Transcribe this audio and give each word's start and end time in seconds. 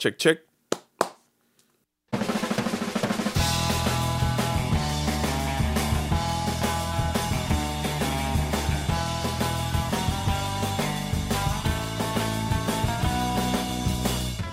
Check, 0.00 0.16
check. 0.16 0.38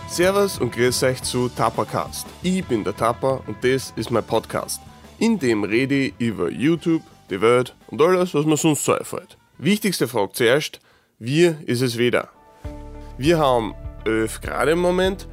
Servus 0.09 0.59
und 0.59 0.73
grüß 0.73 1.03
euch 1.03 1.23
zu 1.23 1.47
Tapacast. 1.47 2.27
Ich 2.43 2.65
bin 2.65 2.83
der 2.83 2.97
Tapa 2.97 3.41
und 3.47 3.63
das 3.63 3.93
ist 3.95 4.11
mein 4.11 4.25
Podcast. 4.25 4.81
In 5.17 5.39
dem 5.39 5.63
rede 5.63 5.95
ich 5.95 6.13
über 6.17 6.51
YouTube, 6.51 7.03
die 7.29 7.39
Welt 7.39 7.73
und 7.87 8.01
alles, 8.01 8.33
was 8.33 8.45
mir 8.45 8.57
sonst 8.57 8.83
so 8.83 8.91
einfällt. 8.91 9.37
Wichtigste 9.57 10.09
Frage 10.09 10.33
zuerst, 10.33 10.81
wie 11.19 11.55
ist 11.65 11.81
es 11.81 11.97
wieder? 11.97 12.27
Wir 13.17 13.39
haben 13.39 13.75
11 14.05 14.41
Grad 14.41 14.67
im 14.67 14.79
Moment, 14.79 15.27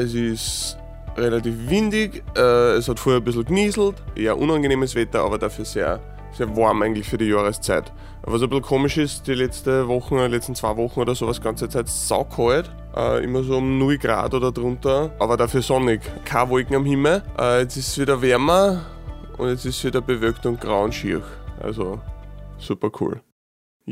es 0.00 0.14
ist 0.14 0.78
relativ 1.16 1.54
windig, 1.68 2.22
äh, 2.36 2.72
es 2.76 2.88
hat 2.88 2.98
vorher 2.98 3.20
ein 3.20 3.24
bisschen 3.24 3.44
genieselt, 3.44 3.96
eher 4.14 4.38
unangenehmes 4.38 4.94
Wetter, 4.94 5.20
aber 5.20 5.38
dafür 5.38 5.64
sehr, 5.64 6.00
sehr 6.32 6.54
warm 6.56 6.82
eigentlich 6.82 7.08
für 7.08 7.18
die 7.18 7.26
Jahreszeit. 7.26 7.92
Was 8.22 8.42
ein 8.42 8.48
bisschen 8.48 8.62
komisch 8.62 8.98
ist, 8.98 9.26
die 9.26 9.34
letzten 9.34 9.88
Wochen, 9.88 10.16
die 10.16 10.26
letzten 10.26 10.54
zwei 10.54 10.76
Wochen 10.76 11.00
oder 11.00 11.14
sowas, 11.14 11.40
ganze 11.40 11.68
Zeit 11.68 11.88
saukalt, 11.88 12.70
äh, 12.96 13.24
immer 13.24 13.42
so 13.42 13.58
um 13.58 13.78
0 13.78 13.98
Grad 13.98 14.34
oder 14.34 14.52
drunter, 14.52 15.10
aber 15.18 15.36
dafür 15.36 15.62
sonnig, 15.62 16.00
keine 16.24 16.50
Wolken 16.50 16.76
am 16.76 16.84
Himmel. 16.84 17.22
Äh, 17.38 17.60
jetzt 17.60 17.76
ist 17.76 17.88
es 17.88 17.98
wieder 17.98 18.20
wärmer 18.20 18.86
und 19.38 19.48
jetzt 19.48 19.64
ist 19.64 19.78
es 19.78 19.84
wieder 19.84 20.00
bewölkt 20.00 20.46
und 20.46 20.60
grau 20.60 20.84
und 20.84 20.94
schier. 20.94 21.22
Also 21.60 22.00
super 22.58 22.90
cool. 23.00 23.20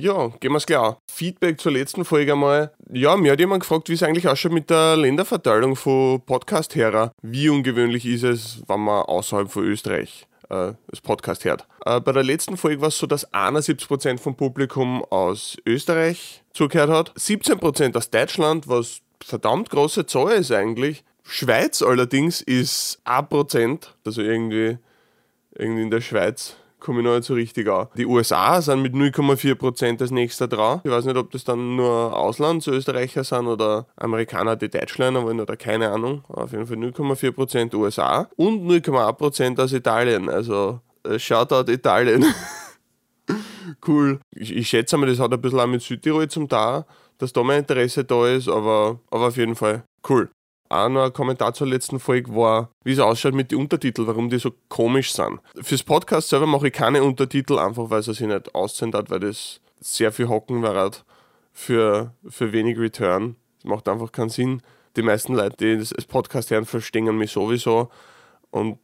Ja, 0.01 0.29
gehen 0.39 0.53
wir 0.53 0.59
es 0.59 0.77
an. 0.77 0.95
Feedback 1.11 1.61
zur 1.61 1.73
letzten 1.73 2.05
Folge 2.05 2.35
einmal. 2.35 2.71
Ja, 2.93 3.17
mir 3.17 3.33
hat 3.33 3.41
jemand 3.41 3.65
gefragt, 3.65 3.89
wie 3.89 3.95
es 3.95 4.05
eigentlich 4.05 4.29
ausschaut 4.29 4.53
mit 4.53 4.71
der 4.71 4.97
Länderverteilung 4.97 5.75
von 5.75 6.21
Podcast-Hörer. 6.25 7.11
Wie 7.21 7.49
ungewöhnlich 7.49 8.07
ist 8.07 8.23
es, 8.23 8.63
wenn 8.69 8.79
man 8.79 9.03
außerhalb 9.03 9.51
von 9.51 9.65
Österreich 9.65 10.29
äh, 10.51 10.75
das 10.87 11.01
Podcast 11.01 11.45
hört. 11.45 11.67
Äh, 11.85 12.01
bei 12.01 12.13
der 12.13 12.23
letzten 12.23 12.57
Folge 12.57 12.81
war 12.81 12.89
es 12.89 12.99
so, 12.99 13.09
dass 13.09 13.33
71% 13.33 14.19
vom 14.19 14.37
Publikum 14.37 15.05
aus 15.11 15.57
Österreich 15.67 16.45
zugehört 16.53 16.91
hat, 16.91 17.13
17% 17.19 17.97
aus 17.97 18.11
Deutschland, 18.11 18.69
was 18.69 19.01
verdammt 19.21 19.69
große 19.69 20.07
Zahl 20.07 20.31
ist 20.35 20.53
eigentlich. 20.53 21.03
Schweiz 21.25 21.83
allerdings 21.83 22.41
ist 22.41 23.01
1%, 23.05 23.89
also 24.07 24.23
irgendwie, 24.23 24.79
irgendwie 25.57 25.83
in 25.83 25.91
der 25.91 26.03
Schweiz 26.03 26.55
komme 26.81 27.01
ich 27.01 27.05
noch 27.05 27.15
nicht 27.15 27.25
so 27.25 27.35
richtig 27.35 27.69
an. 27.69 27.89
Die 27.97 28.07
USA 28.07 28.61
sind 28.61 28.83
mit 28.83 28.95
0,4% 28.95 30.01
als 30.01 30.11
nächster 30.11 30.49
dran. 30.49 30.81
Ich 30.85 30.91
weiß 30.91 31.05
nicht, 31.05 31.17
ob 31.17 31.31
das 31.31 31.45
dann 31.45 31.77
nur 31.77 32.17
Auslandsösterreicher 32.17 33.25
sind 33.25 33.47
oder 33.47 33.87
Amerikaner, 33.97 34.57
die 34.57 34.69
Deutsch 34.69 34.97
lernen 34.99 35.25
wollen 35.25 35.41
oder 35.41 35.57
keine 35.57 35.91
Ahnung. 35.91 36.25
Auf 36.29 36.53
jeden 36.53 36.67
Fall 36.67 36.77
0,4% 36.77 37.75
USA 37.75 38.29
und 38.37 38.67
0,1% 38.67 39.61
aus 39.63 39.73
Italien. 39.73 40.29
Also 40.29 40.81
äh, 41.05 41.19
Shoutout 41.19 41.71
Italien. 41.71 42.25
cool. 43.87 44.21
Ich, 44.35 44.55
ich, 44.55 44.69
schätze 44.69 44.97
mal, 44.97 45.07
das 45.07 45.19
hat 45.19 45.33
ein 45.33 45.41
bisschen 45.41 45.61
auch 45.61 45.67
mit 45.67 45.83
Südtirol 45.83 46.29
zum 46.29 46.49
da, 46.49 46.87
dass 47.19 47.33
da 47.33 47.43
mein 47.43 47.61
Interesse 47.61 48.05
da 48.05 48.29
ist, 48.29 48.49
aber, 48.49 49.01
aber 49.11 49.29
auf 49.29 49.37
jeden 49.37 49.57
Fall 49.57 49.85
cool. 50.09 50.31
Auch 50.69 50.89
noch 50.89 51.05
ein 51.05 51.13
Kommentar 51.13 51.55
zur 51.55 51.67
letzten 51.67 51.99
Folge 51.99 52.35
war, 52.35 52.71
wie 52.85 52.93
es 52.93 52.99
ausschaut 52.99 53.35
mit 53.35 53.51
den 53.51 53.59
Untertiteln, 53.59 54.07
warum 54.07 54.29
die 54.29 54.39
so 54.39 54.53
komisch 54.69 55.13
sind. 55.13 55.41
Fürs 55.61 55.83
Podcast 55.83 56.29
selber 56.29 56.47
mache 56.47 56.69
ich 56.69 56.75
keine 56.75 57.03
Untertitel, 57.03 57.59
einfach 57.59 57.91
weil 57.91 58.01
es 58.01 58.07
sich 58.07 58.21
nicht 58.21 58.55
auszahlen 58.55 58.95
hat, 58.95 59.11
weil 59.11 59.21
das 59.21 59.61
sehr 59.81 60.13
viel 60.13 60.29
Hocken 60.29 60.63
wäre 60.63 60.91
für, 61.53 62.13
für 62.29 62.53
wenig 62.53 62.79
Return. 62.79 63.37
Das 63.57 63.65
macht 63.65 63.89
einfach 63.89 64.13
keinen 64.13 64.29
Sinn. 64.29 64.63
Die 64.97 65.03
meisten 65.03 65.35
Leute, 65.35 65.57
die 65.57 65.79
das 65.79 65.93
Podcast 66.07 66.51
hören, 66.51 66.67
verstehen 66.67 67.17
mich 67.17 67.33
sowieso 67.33 67.89
und 68.51 68.79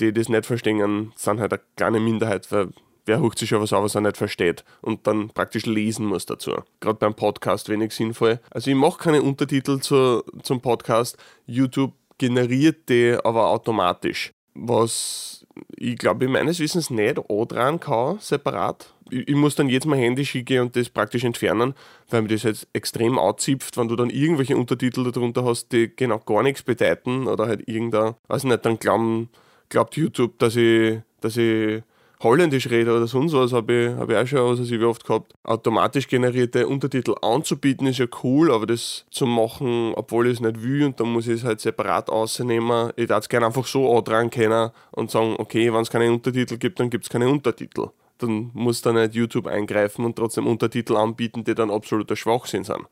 die 0.00 0.12
das 0.12 0.28
nicht 0.28 0.46
verstehen, 0.46 1.12
sind 1.16 1.40
halt 1.40 1.52
eine 1.52 1.62
kleine 1.76 2.00
Minderheit, 2.00 2.50
weil 2.50 2.70
wer 3.06 3.20
hucht 3.20 3.38
sich 3.38 3.48
schon 3.48 3.60
was 3.60 3.72
auf, 3.72 3.84
was 3.84 3.94
er 3.94 4.00
nicht 4.00 4.16
versteht 4.16 4.64
und 4.80 5.06
dann 5.06 5.28
praktisch 5.30 5.66
lesen 5.66 6.06
muss 6.06 6.26
dazu. 6.26 6.52
Gerade 6.80 6.98
beim 6.98 7.14
Podcast 7.14 7.68
wenig 7.68 7.92
sinnvoll. 7.92 8.40
Also 8.50 8.70
ich 8.70 8.76
mache 8.76 8.98
keine 8.98 9.22
Untertitel 9.22 9.80
zu, 9.80 10.22
zum 10.42 10.60
Podcast. 10.60 11.16
YouTube 11.46 11.92
generiert 12.18 12.88
die 12.88 13.16
aber 13.22 13.48
automatisch. 13.48 14.32
Was 14.54 15.44
ich 15.76 15.98
glaube, 15.98 16.28
meines 16.28 16.58
Wissens 16.58 16.90
nicht 16.90 17.20
dran 17.28 17.80
kann, 17.80 18.18
separat. 18.18 18.92
Ich, 19.10 19.28
ich, 19.28 19.34
muss 19.34 19.54
dann 19.54 19.68
jetzt 19.68 19.86
mein 19.86 19.98
Handy 19.98 20.24
schicken 20.24 20.60
und 20.60 20.76
das 20.76 20.88
praktisch 20.88 21.24
entfernen, 21.24 21.74
weil 22.10 22.22
mir 22.22 22.28
das 22.28 22.42
jetzt 22.42 22.66
extrem 22.72 23.18
auszipft, 23.18 23.76
wenn 23.76 23.88
du 23.88 23.96
dann 23.96 24.10
irgendwelche 24.10 24.56
Untertitel 24.56 25.10
darunter 25.10 25.44
hast, 25.44 25.72
die 25.72 25.94
genau 25.94 26.18
gar 26.18 26.42
nichts 26.42 26.62
bedeuten 26.62 27.26
oder 27.26 27.46
halt 27.46 27.68
irgendein, 27.68 28.14
weiß 28.28 28.44
nicht, 28.44 28.64
dann 28.64 28.78
glauben, 28.78 29.28
glaubt 29.68 29.96
YouTube, 29.96 30.38
dass 30.38 30.56
ich, 30.56 31.00
dass 31.20 31.36
ich 31.36 31.82
Holländisch 32.24 32.68
rede 32.70 32.96
oder 32.96 33.06
sonst 33.06 33.34
was, 33.34 33.52
habe 33.52 33.72
ich, 33.72 33.96
hab 33.96 34.10
ich 34.10 34.16
auch 34.16 34.26
schon 34.26 34.62
ich 34.62 34.70
wie 34.70 34.84
oft 34.84 35.04
gehabt. 35.04 35.32
Automatisch 35.44 36.08
generierte 36.08 36.66
Untertitel 36.66 37.14
anzubieten 37.22 37.86
ist 37.86 37.98
ja 37.98 38.06
cool, 38.22 38.50
aber 38.50 38.66
das 38.66 39.04
zu 39.10 39.26
machen, 39.26 39.92
obwohl 39.94 40.26
ich 40.26 40.34
es 40.34 40.40
nicht 40.40 40.62
will 40.62 40.84
und 40.84 40.98
dann 40.98 41.12
muss 41.12 41.28
ich 41.28 41.34
es 41.34 41.44
halt 41.44 41.60
separat 41.60 42.10
ausnehmen. 42.10 42.92
Ich 42.96 43.06
darf 43.06 43.24
es 43.24 43.28
gerne 43.28 43.46
einfach 43.46 43.66
so 43.66 44.00
dran 44.00 44.30
kennen 44.30 44.70
und 44.90 45.10
sagen, 45.10 45.36
okay, 45.38 45.72
wenn 45.72 45.82
es 45.82 45.90
keine 45.90 46.10
Untertitel 46.10 46.56
gibt, 46.56 46.80
dann 46.80 46.90
gibt 46.90 47.04
es 47.04 47.10
keine 47.10 47.28
Untertitel. 47.28 47.90
Dann 48.18 48.50
muss 48.54 48.80
dann 48.80 48.94
nicht 48.94 49.14
YouTube 49.14 49.46
eingreifen 49.46 50.04
und 50.04 50.16
trotzdem 50.16 50.46
Untertitel 50.46 50.96
anbieten, 50.96 51.44
die 51.44 51.54
dann 51.54 51.70
absoluter 51.70 52.16
Schwachsinn 52.16 52.64
sind. 52.64 52.86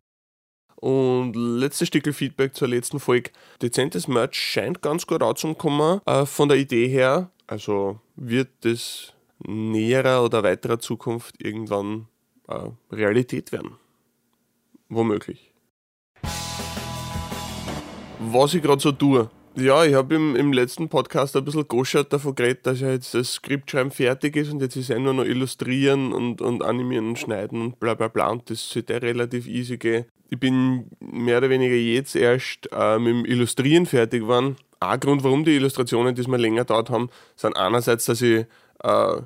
Und 0.77 1.35
letztes 1.37 1.89
Stück 1.89 2.13
Feedback 2.13 2.57
zur 2.57 2.67
letzten 2.67 2.99
Folge. 2.99 3.31
Dezentes 3.63 4.09
Merch 4.09 4.35
scheint 4.35 4.83
ganz 4.83 5.07
gut 5.07 5.23
anzukommen. 5.23 6.01
Äh, 6.07 6.27
von 6.27 6.49
der 6.49 6.59
Idee 6.59 6.89
her, 6.89 7.31
also 7.47 8.01
wird 8.17 8.49
das 8.63 9.15
näherer 9.47 10.25
oder 10.25 10.43
weiterer 10.43 10.79
Zukunft 10.79 11.43
irgendwann 11.43 12.07
äh, 12.49 12.71
Realität 12.91 13.53
werden. 13.53 13.73
Womöglich. 14.89 15.53
Was 18.21 18.55
ich 18.55 18.63
gerade 18.63 18.81
so 18.81 18.93
tue. 18.93 19.31
Ja, 19.55 19.85
ich 19.85 19.93
habe 19.95 20.15
im, 20.15 20.35
im 20.35 20.53
letzten 20.53 20.89
Podcast 20.89 21.37
ein 21.37 21.45
bisschen 21.45 21.69
goschert 21.69 22.11
davon 22.13 22.35
geredet, 22.35 22.67
dass 22.67 22.81
ja 22.81 22.91
jetzt 22.91 23.13
das 23.13 23.35
Skriptschreiben 23.35 23.91
fertig 23.91 24.35
ist 24.37 24.51
und 24.51 24.63
jetzt 24.63 24.77
ist 24.77 24.89
es 24.89 24.99
nur 24.99 25.13
noch 25.13 25.25
illustrieren 25.25 26.13
und, 26.15 26.41
und 26.41 26.63
animieren 26.63 27.09
und 27.09 27.19
schneiden 27.19 27.61
und 27.61 27.81
bla 27.81 27.93
bla 27.93 28.09
bla 28.09 28.29
und 28.31 28.49
das 28.49 28.67
sollte 28.71 29.03
relativ 29.03 29.47
easy 29.47 29.77
gehen. 29.77 30.07
Ich 30.31 30.41
bin 30.41 30.87
mehr 31.01 31.39
oder 31.39 31.51
weniger 31.51 31.75
jetzt 31.75 32.17
erst 32.17 32.71
äh, 32.73 32.99
mit 32.99 33.09
dem 33.09 33.25
Illustrieren 33.27 33.85
fertig 33.85 34.23
geworden. 34.23 34.57
Ein 34.81 35.01
Grund, 35.01 35.23
warum 35.23 35.45
die 35.45 35.55
Illustrationen 35.55 36.15
diesmal 36.15 36.41
länger 36.41 36.65
dauert 36.65 36.89
haben, 36.89 37.11
sind 37.37 37.55
einerseits, 37.55 38.07
dass 38.07 38.23
ich 38.23 38.47
äh, 38.83 39.17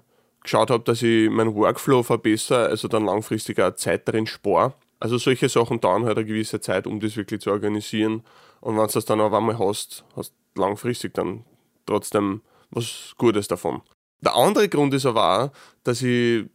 geschaut 0.47 0.71
habe, 0.71 0.85
dass 0.85 1.03
ich 1.03 1.31
meinen 1.31 1.55
Workflow 1.55 2.03
verbessere, 2.03 2.67
also 2.67 2.89
dann 2.89 3.05
langfristig 3.05 3.61
auch 3.61 3.75
Zeit 3.75 4.09
darin 4.09 4.27
spare. 4.27 4.75
Also 4.99 5.19
solche 5.19 5.49
Sachen 5.49 5.81
dauern 5.81 6.05
halt 6.05 6.17
eine 6.17 6.27
gewisse 6.27 6.61
Zeit, 6.61 6.87
um 6.87 7.01
das 7.01 7.17
wirklich 7.17 7.43
zu 7.43 7.51
organisieren. 7.51 8.23
Und 8.61 8.77
wenn 8.77 8.87
du 8.87 8.93
das 8.93 9.05
dann 9.05 9.21
auf 9.21 9.33
einmal 9.33 9.59
hast, 9.59 10.05
hast 10.17 10.33
du 10.55 10.63
langfristig 10.63 11.15
dann 11.15 11.45
trotzdem 11.85 12.41
was 12.71 13.15
Gutes 13.19 13.49
davon. 13.49 13.83
Der 14.21 14.35
andere 14.35 14.69
Grund 14.69 14.95
ist 14.95 15.07
aber 15.07 15.45
auch, 15.45 15.51
dass 15.85 16.03
ich 16.03 16.47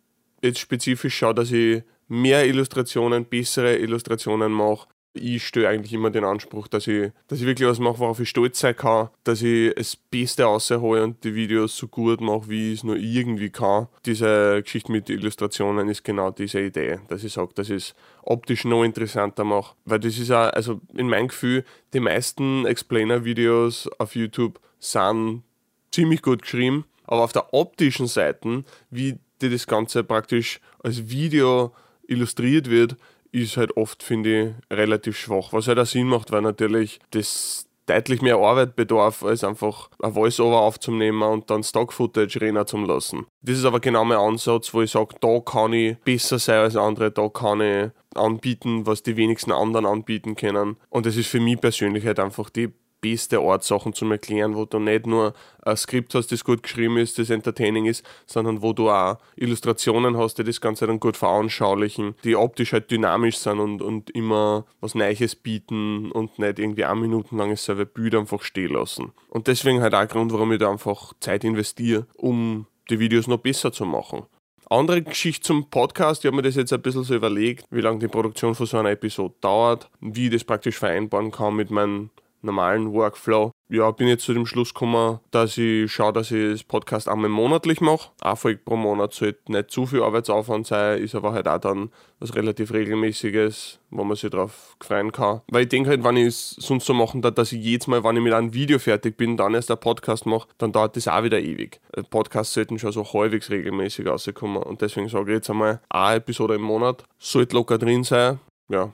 jetzt 0.41 0.59
spezifisch 0.59 1.16
schaue, 1.16 1.35
dass 1.35 1.51
ich 1.51 1.84
mehr 2.07 2.46
Illustrationen, 2.47 3.25
bessere 3.25 3.78
Illustrationen 3.78 4.51
mache, 4.51 4.88
ich 5.14 5.46
stelle 5.46 5.68
eigentlich 5.68 5.94
immer 5.94 6.10
den 6.10 6.24
Anspruch, 6.24 6.68
dass 6.68 6.88
ich, 6.88 7.12
dass 7.28 7.40
ich 7.40 7.46
wirklich 7.46 7.68
was 7.68 7.80
mache, 7.80 8.00
worauf 8.00 8.20
ich 8.20 8.30
stolz 8.30 8.60
sein 8.60 8.76
kann, 8.76 9.10
dass 9.24 9.42
ich 9.42 9.74
das 9.76 9.96
Beste 9.96 10.44
raushole 10.44 11.04
und 11.04 11.24
die 11.24 11.36
Videos 11.36 11.76
so 11.76 11.88
gut 11.88 12.22
mache, 12.22 12.50
wie 12.50 12.72
ich 12.72 12.80
es 12.80 12.84
nur 12.84 12.96
irgendwie 12.96 13.50
kann. 13.50 13.88
Diese 14.06 14.62
Geschichte 14.64 14.92
mit 14.92 15.10
Illustrationen 15.10 15.90
ist 15.90 16.04
genau 16.04 16.32
diese 16.32 16.62
Idee, 16.62 17.00
dass 17.10 17.24
ich 17.24 17.34
sage, 17.34 17.54
dass 17.56 17.70
ich 17.70 17.76
es 17.76 17.96
optisch 18.24 18.64
noch 18.64 18.84
interessanter 18.84 19.44
mache. 19.44 19.76
Weil 19.86 20.00
das 20.00 20.18
ist 20.18 20.32
auch, 20.32 20.50
also 20.54 20.80
in 20.94 21.10
meinem 21.10 21.28
Gefühl, 21.28 21.66
die 21.94 22.00
meisten 22.00 22.66
Explainer-Videos 22.66 23.90
auf 23.98 24.16
YouTube 24.16 24.60
sind 24.80 25.44
ziemlich 25.92 26.22
gut 26.22 26.44
geschrieben, 26.44 26.86
aber 27.06 27.24
auf 27.24 27.34
der 27.34 27.54
optischen 27.54 28.07
Seite, 28.07 28.64
wie 28.90 29.18
die 29.42 29.50
das 29.50 29.68
Ganze 29.68 30.04
praktisch 30.04 30.62
als 30.84 31.10
Video 31.10 31.74
illustriert 32.07 32.69
wird, 32.69 32.96
ist 33.31 33.57
halt 33.57 33.78
oft, 33.78 34.04
finde 34.04 34.56
ich, 34.69 34.75
relativ 34.75 35.18
schwach. 35.18 35.54
Was 35.54 35.68
halt 35.68 35.80
auch 35.80 35.86
Sinn 35.86 36.07
macht, 36.07 36.31
weil 36.31 36.42
natürlich 36.42 37.00
das 37.12 37.68
deutlich 37.86 38.22
mehr 38.22 38.38
Arbeit 38.38 38.75
bedarf, 38.75 39.24
als 39.24 39.44
einfach 39.44 39.89
ein 40.01 40.13
Voice-Over 40.13 40.62
aufzunehmen 40.62 41.24
und 41.24 41.50
dann 41.50 41.63
Stock-Footage 41.63 42.39
rennen 42.39 42.66
zu 42.66 42.78
lassen. 42.78 43.25
Das 43.42 43.57
ist 43.57 43.66
aber 43.66 43.80
genau 43.80 44.06
mein 44.06 44.18
Ansatz, 44.18 44.74
wo 44.74 44.81
ich 44.81 44.92
sage, 44.92 45.16
da 45.19 45.39
kann 45.39 45.74
ich 45.74 45.98
besser 46.00 46.39
sein 46.39 46.60
als 46.60 46.75
andere, 46.75 47.12
da 47.12 47.28
kann 47.30 47.62
ich 47.62 47.92
anbieten, 48.16 48.86
was 48.86 49.04
die 49.04 49.18
wenigsten 49.18 49.51
anderen 49.51 49.86
anbieten 49.86 50.36
können. 50.36 50.78
Und 50.89 51.06
das 51.06 51.18
ist 51.18 51.28
für 51.28 51.39
mich 51.39 51.60
persönlich 51.60 52.06
halt 52.06 52.19
einfach 52.19 52.50
die 52.50 52.69
beste 53.01 53.39
Art, 53.39 53.63
Sachen 53.63 53.94
zu 53.94 54.09
erklären, 54.09 54.56
wo 54.56 54.65
du 54.65 54.80
nicht 54.80 55.07
nur 55.07 55.33
ein 55.63 55.75
Skript 55.75 56.15
hast, 56.15 56.31
das 56.31 56.44
gut 56.44 56.63
geschrieben 56.63 56.98
ist, 56.98 57.19
das 57.19 57.30
entertaining 57.30 57.86
ist, 57.86 58.06
sondern 58.25 58.62
wo 58.62 58.74
du 58.74 58.89
auch 58.89 59.18
Illustrationen 59.36 60.18
hast, 60.18 60.38
die 60.38 60.44
das 60.44 60.62
Ganze 60.62 60.88
dann 60.88 61.00
gut 61.00 61.18
veranschaulichen, 61.18 62.15
die 62.24 62.36
optisch 62.36 62.74
halt 62.74 62.89
dynamisch 62.92 63.38
sind 63.38 63.59
und, 63.59 63.81
und 63.81 64.09
immer 64.12 64.65
was 64.80 64.95
Neues 64.95 65.36
bieten 65.36 66.12
und 66.12 66.39
nicht 66.39 66.59
irgendwie 66.59 66.86
ein 66.86 67.01
Minuten 67.01 67.38
langes 67.38 67.65
selbe 67.65 67.86
Bild 67.86 68.15
einfach 68.15 68.44
stehen 68.44 68.74
lassen. 68.74 69.12
Und 69.30 69.47
deswegen 69.47 69.81
halt 69.81 69.95
auch 69.95 70.07
Grund, 70.07 70.31
warum 70.31 70.51
ich 70.51 70.59
da 70.59 70.71
einfach 70.71 71.13
Zeit 71.19 71.44
investiere, 71.44 72.06
um 72.15 72.68
die 72.89 73.00
Videos 73.00 73.27
noch 73.27 73.39
besser 73.39 73.71
zu 73.71 73.86
machen. 73.86 74.24
Andere 74.69 75.01
Geschichte 75.01 75.47
zum 75.47 75.69
Podcast, 75.69 76.24
ich 76.24 76.27
habe 76.27 76.38
mir 76.38 76.44
das 76.44 76.56
jetzt 76.56 76.71
ein 76.71 76.81
bisschen 76.81 77.04
so 77.04 77.13
überlegt, 77.13 77.65
wie 77.71 77.81
lange 77.81 78.00
die 78.00 78.07
Produktion 78.07 78.56
von 78.56 78.65
so 78.65 78.77
einer 78.77 78.92
Episode 78.92 79.33
dauert, 79.42 79.89
wie 80.00 80.27
ich 80.27 80.31
das 80.31 80.45
praktisch 80.45 80.77
vereinbaren 80.77 81.30
kann 81.30 81.57
mit 81.57 81.71
meinem 81.71 82.09
normalen 82.42 82.94
Workflow. 82.94 83.52
Ja, 83.70 83.90
bin 83.92 84.08
jetzt 84.08 84.26
zu 84.26 84.34
dem 84.34 84.46
Schluss 84.46 84.74
gekommen, 84.74 85.20
dass 85.32 85.58
ich 85.58 85.90
schaue, 85.90 86.12
dass 86.12 86.30
ich 86.32 86.52
das 86.52 86.64
Podcast 86.64 87.08
einmal 87.08 87.30
monatlich 87.30 87.80
mache. 87.80 88.10
Eine 88.22 88.36
Folge 88.36 88.60
pro 88.64 88.76
Monat 88.76 89.14
sollte 89.14 89.50
nicht 89.50 89.72
zu 89.72 89.86
viel 89.86 90.04
Arbeitsaufwand 90.04 90.68
sein, 90.68 91.02
ist 91.02 91.16
aber 91.16 91.32
halt 91.32 91.48
auch 91.48 91.58
dann 91.58 91.90
was 92.20 92.36
relativ 92.36 92.74
regelmäßiges, 92.74 93.80
wo 93.90 94.04
man 94.04 94.18
sich 94.18 94.30
darauf 94.30 94.76
freuen 94.84 95.14
kann. 95.14 95.42
Weil 95.50 95.64
ich 95.64 95.70
denke 95.70 95.90
halt, 95.90 96.04
wenn 96.04 96.18
ich 96.18 96.28
es 96.28 96.50
sonst 96.60 96.86
so 96.86 96.94
machen 96.94 97.22
darf, 97.22 97.36
dass 97.36 97.54
ich 97.54 97.64
jedes 97.64 97.88
Mal, 97.88 98.04
wenn 98.04 98.18
ich 98.18 98.24
mit 98.24 98.34
einem 98.34 98.54
Video 98.54 98.78
fertig 98.78 99.16
bin, 99.16 99.38
dann 99.38 99.54
erst 99.54 99.72
ein 99.72 99.80
Podcast 99.80 100.26
mache, 100.26 100.50
dann 100.58 100.74
dauert 100.74 100.98
das 100.98 101.08
auch 101.08 101.24
wieder 101.24 101.40
ewig. 101.40 101.80
Podcasts 102.10 102.54
sollten 102.54 102.78
schon 102.78 102.92
so 102.92 103.06
halbwegs 103.14 103.50
regelmäßig 103.50 104.06
rauskommen 104.06 104.62
und 104.62 104.82
deswegen 104.82 105.08
sage 105.08 105.32
ich 105.32 105.36
jetzt 105.38 105.50
einmal, 105.50 105.80
eine 105.88 106.18
Episode 106.18 106.56
im 106.56 106.62
Monat 106.62 107.06
sollte 107.20 107.56
locker 107.56 107.78
drin 107.78 108.04
sein. 108.04 108.40
Ja. 108.70 108.92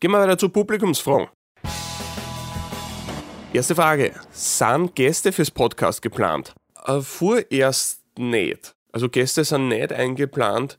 Gehen 0.00 0.10
wir 0.10 0.20
weiter 0.20 0.38
zu 0.38 0.48
Publikumsfragen. 0.48 1.28
Erste 3.56 3.74
Frage. 3.74 4.12
Sind 4.32 4.94
Gäste 4.96 5.32
fürs 5.32 5.50
Podcast 5.50 6.02
geplant? 6.02 6.52
Äh, 6.84 7.00
vorerst 7.00 8.02
nicht. 8.18 8.76
Also 8.92 9.08
Gäste 9.08 9.44
sind 9.44 9.68
nicht 9.68 9.94
eingeplant. 9.94 10.76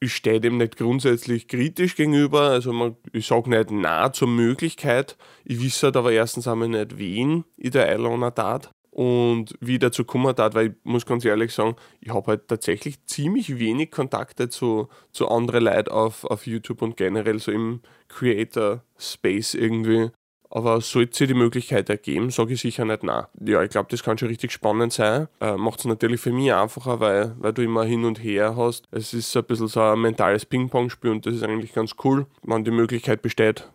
Ich 0.00 0.14
stehe 0.14 0.38
dem 0.38 0.58
nicht 0.58 0.76
grundsätzlich 0.76 1.48
kritisch 1.48 1.96
gegenüber. 1.96 2.42
Also 2.50 2.74
man, 2.74 2.98
ich 3.14 3.26
sage 3.26 3.48
nicht 3.48 3.70
nah 3.70 4.12
zur 4.12 4.28
Möglichkeit. 4.28 5.16
Ich 5.46 5.62
wisse 5.62 5.86
halt 5.86 5.96
aber 5.96 6.12
erstens 6.12 6.46
einmal 6.46 6.68
nicht, 6.68 6.98
wen 6.98 7.44
ich 7.56 7.70
da 7.70 7.84
einladen 7.84 8.34
tat 8.34 8.70
und 8.90 9.54
wie 9.60 9.76
ich 9.76 9.80
dazu 9.80 10.04
kommen 10.04 10.36
tat, 10.36 10.54
weil 10.54 10.66
ich 10.66 10.72
muss 10.82 11.06
ganz 11.06 11.24
ehrlich 11.24 11.54
sagen, 11.54 11.74
ich 12.02 12.12
habe 12.12 12.32
halt 12.32 12.48
tatsächlich 12.48 13.02
ziemlich 13.06 13.58
wenig 13.58 13.90
Kontakte 13.90 14.50
zu, 14.50 14.90
zu 15.10 15.28
anderen 15.28 15.64
Leuten 15.64 15.88
auf, 15.88 16.24
auf 16.24 16.46
YouTube 16.46 16.82
und 16.82 16.98
generell 16.98 17.38
so 17.38 17.50
im 17.50 17.80
Creator 18.08 18.84
Space 18.98 19.54
irgendwie. 19.54 20.10
Aber 20.54 20.80
sollte 20.80 21.16
sich 21.16 21.26
die 21.26 21.34
Möglichkeit 21.34 21.90
ergeben, 21.90 22.30
sage 22.30 22.54
ich 22.54 22.60
sicher 22.60 22.84
nicht 22.84 23.02
nein. 23.02 23.24
Ja, 23.44 23.64
ich 23.64 23.70
glaube, 23.70 23.88
das 23.90 24.04
kann 24.04 24.16
schon 24.16 24.28
richtig 24.28 24.52
spannend 24.52 24.92
sein. 24.92 25.26
Äh, 25.40 25.56
Macht 25.56 25.80
es 25.80 25.84
natürlich 25.84 26.20
für 26.20 26.30
mich 26.30 26.54
einfacher, 26.54 27.00
weil, 27.00 27.34
weil 27.40 27.52
du 27.52 27.62
immer 27.62 27.82
hin 27.82 28.04
und 28.04 28.22
her 28.22 28.54
hast. 28.56 28.86
Es 28.92 29.12
ist 29.12 29.36
ein 29.36 29.42
bisschen 29.42 29.66
so 29.66 29.80
ein 29.80 30.00
mentales 30.00 30.46
Ping-Pong-Spiel 30.46 31.10
und 31.10 31.26
das 31.26 31.34
ist 31.34 31.42
eigentlich 31.42 31.72
ganz 31.72 31.96
cool. 32.04 32.26
Wenn 32.44 32.62
die 32.62 32.70
Möglichkeit 32.70 33.20
besteht, 33.20 33.68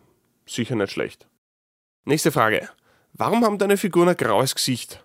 sicher 0.46 0.74
nicht 0.74 0.90
schlecht. 0.90 1.28
Nächste 2.06 2.32
Frage. 2.32 2.70
Warum 3.12 3.44
haben 3.44 3.58
deine 3.58 3.76
Figuren 3.76 4.08
ein 4.08 4.16
graues 4.16 4.54
Gesicht? 4.54 5.04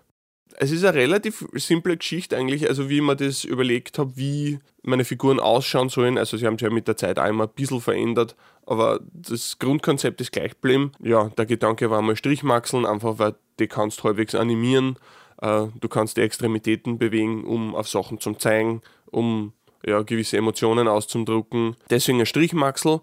es 0.58 0.70
ist 0.70 0.84
eine 0.84 0.96
relativ 0.96 1.46
simple 1.54 1.96
Geschichte 1.96 2.36
eigentlich, 2.36 2.68
also 2.68 2.88
wie 2.88 2.96
ich 2.96 3.02
mir 3.02 3.16
das 3.16 3.44
überlegt 3.44 3.98
habe, 3.98 4.16
wie 4.16 4.58
meine 4.82 5.04
Figuren 5.04 5.40
ausschauen 5.40 5.88
sollen. 5.88 6.18
Also 6.18 6.36
sie 6.36 6.46
haben 6.46 6.58
sich 6.58 6.66
ja 6.66 6.72
mit 6.72 6.88
der 6.88 6.96
Zeit 6.96 7.18
immer 7.18 7.44
ein 7.44 7.54
bisschen 7.54 7.80
verändert, 7.80 8.36
aber 8.66 9.00
das 9.12 9.58
Grundkonzept 9.58 10.20
ist 10.20 10.32
gleich 10.32 10.52
geblieben. 10.52 10.92
Ja, 11.00 11.30
der 11.30 11.46
Gedanke 11.46 11.90
war 11.90 12.02
mal 12.02 12.16
Strichmaxeln, 12.16 12.84
einfach 12.84 13.18
weil 13.18 13.34
die 13.58 13.68
kannst 13.68 14.04
halbwegs 14.04 14.34
animieren. 14.34 14.98
Äh, 15.40 15.66
du 15.80 15.88
kannst 15.88 16.16
die 16.16 16.22
Extremitäten 16.22 16.98
bewegen, 16.98 17.44
um 17.44 17.74
auf 17.74 17.88
Sachen 17.88 18.20
zu 18.20 18.34
zeigen, 18.34 18.82
um 19.10 19.52
ja, 19.84 20.02
gewisse 20.02 20.36
Emotionen 20.36 20.88
auszudrucken. 20.88 21.76
Deswegen 21.90 22.20
ein 22.20 22.26
Strichmaxel 22.26 23.00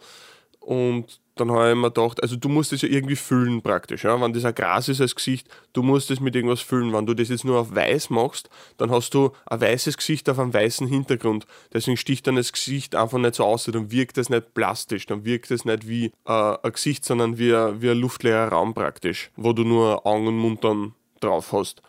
und 0.60 1.20
dann 1.36 1.52
habe 1.52 1.72
ich 1.72 1.76
mir 1.76 1.92
gedacht, 1.92 2.22
also 2.22 2.36
du 2.36 2.48
musst 2.48 2.74
es 2.74 2.82
ja 2.84 2.90
irgendwie 2.90 3.16
füllen 3.16 3.62
praktisch. 3.62 4.04
Ja? 4.04 4.20
Wenn 4.22 4.34
das 4.34 4.46
ein 4.46 4.54
Gras 4.54 4.88
ist 4.88 5.02
als 5.02 5.16
Gesicht, 5.16 5.48
du 5.74 5.82
musst 5.82 6.12
es 6.12 6.20
mit 6.20 6.36
irgendwas 6.36 6.62
füllen. 6.62 6.94
Wenn 6.94 7.06
du 7.06 7.14
das 7.14 7.30
jetzt 7.30 7.44
nur 7.44 7.60
auf 7.60 7.74
weiß 7.74 8.10
machst, 8.12 8.50
dann 8.78 8.92
hast 8.92 9.14
du 9.14 9.32
ein 9.48 9.62
weißes 9.62 9.98
Gesicht 9.98 10.30
auf 10.30 10.40
einem 10.40 10.54
weißen 10.54 10.88
Hintergrund. 10.88 11.48
Deswegen 11.74 11.98
sticht 11.98 12.28
dann 12.28 12.36
das 12.36 12.54
Gesicht 12.54 12.96
einfach 12.96 13.18
nicht 13.18 13.36
so 13.36 13.46
aus, 13.46 13.66
dann 13.66 13.92
wirkt 13.92 14.18
es 14.18 14.30
nicht 14.30 14.54
plastisch, 14.54 15.06
dann 15.08 15.26
wirkt 15.26 15.50
es 15.50 15.66
nicht 15.66 15.88
wie 15.88 16.12
äh, 16.26 16.58
ein 16.62 16.72
Gesicht, 16.72 17.04
sondern 17.06 17.38
wie, 17.38 17.52
wie 17.52 17.90
ein 17.90 17.98
luftleerer 17.98 18.50
Raum 18.50 18.74
praktisch, 18.74 19.32
wo 19.36 19.54
du 19.54 19.64
nur 19.64 20.06
Augen 20.06 20.28
und 20.28 20.38
Mund 20.38 20.64
dann 20.64 20.94
drauf 21.20 21.52
hast. 21.52 21.82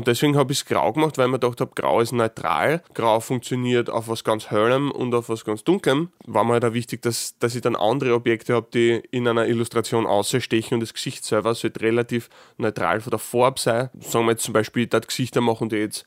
Und 0.00 0.06
deswegen 0.06 0.34
habe 0.38 0.50
ich 0.50 0.60
es 0.60 0.64
grau 0.64 0.94
gemacht, 0.94 1.18
weil 1.18 1.26
ich 1.26 1.30
mir 1.30 1.38
gedacht 1.38 1.60
habe, 1.60 1.72
grau 1.74 2.00
ist 2.00 2.12
neutral. 2.12 2.82
Grau 2.94 3.20
funktioniert 3.20 3.90
auf 3.90 4.08
was 4.08 4.24
ganz 4.24 4.50
hellem 4.50 4.90
und 4.90 5.14
auf 5.14 5.28
was 5.28 5.44
ganz 5.44 5.62
dunklem. 5.62 6.08
War 6.24 6.42
mir 6.42 6.54
halt 6.54 6.64
auch 6.64 6.72
wichtig, 6.72 7.02
dass, 7.02 7.36
dass 7.38 7.54
ich 7.54 7.60
dann 7.60 7.76
andere 7.76 8.14
Objekte 8.14 8.54
habe, 8.54 8.66
die 8.72 9.02
in 9.10 9.28
einer 9.28 9.46
Illustration 9.46 10.06
ausstechen 10.06 10.76
und 10.76 10.80
das 10.80 10.94
Gesicht 10.94 11.26
selber 11.26 11.54
sollte 11.54 11.82
relativ 11.82 12.30
neutral 12.56 13.02
von 13.02 13.10
der 13.10 13.18
Farbe 13.18 13.60
sein. 13.60 13.90
Sagen 14.00 14.24
wir 14.24 14.30
jetzt 14.30 14.44
zum 14.44 14.54
Beispiel, 14.54 14.86
dass 14.86 15.06
Gesichter 15.06 15.42
machen, 15.42 15.68
die 15.68 15.76
jetzt 15.76 16.06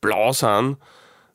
blau 0.00 0.32
sind, 0.32 0.78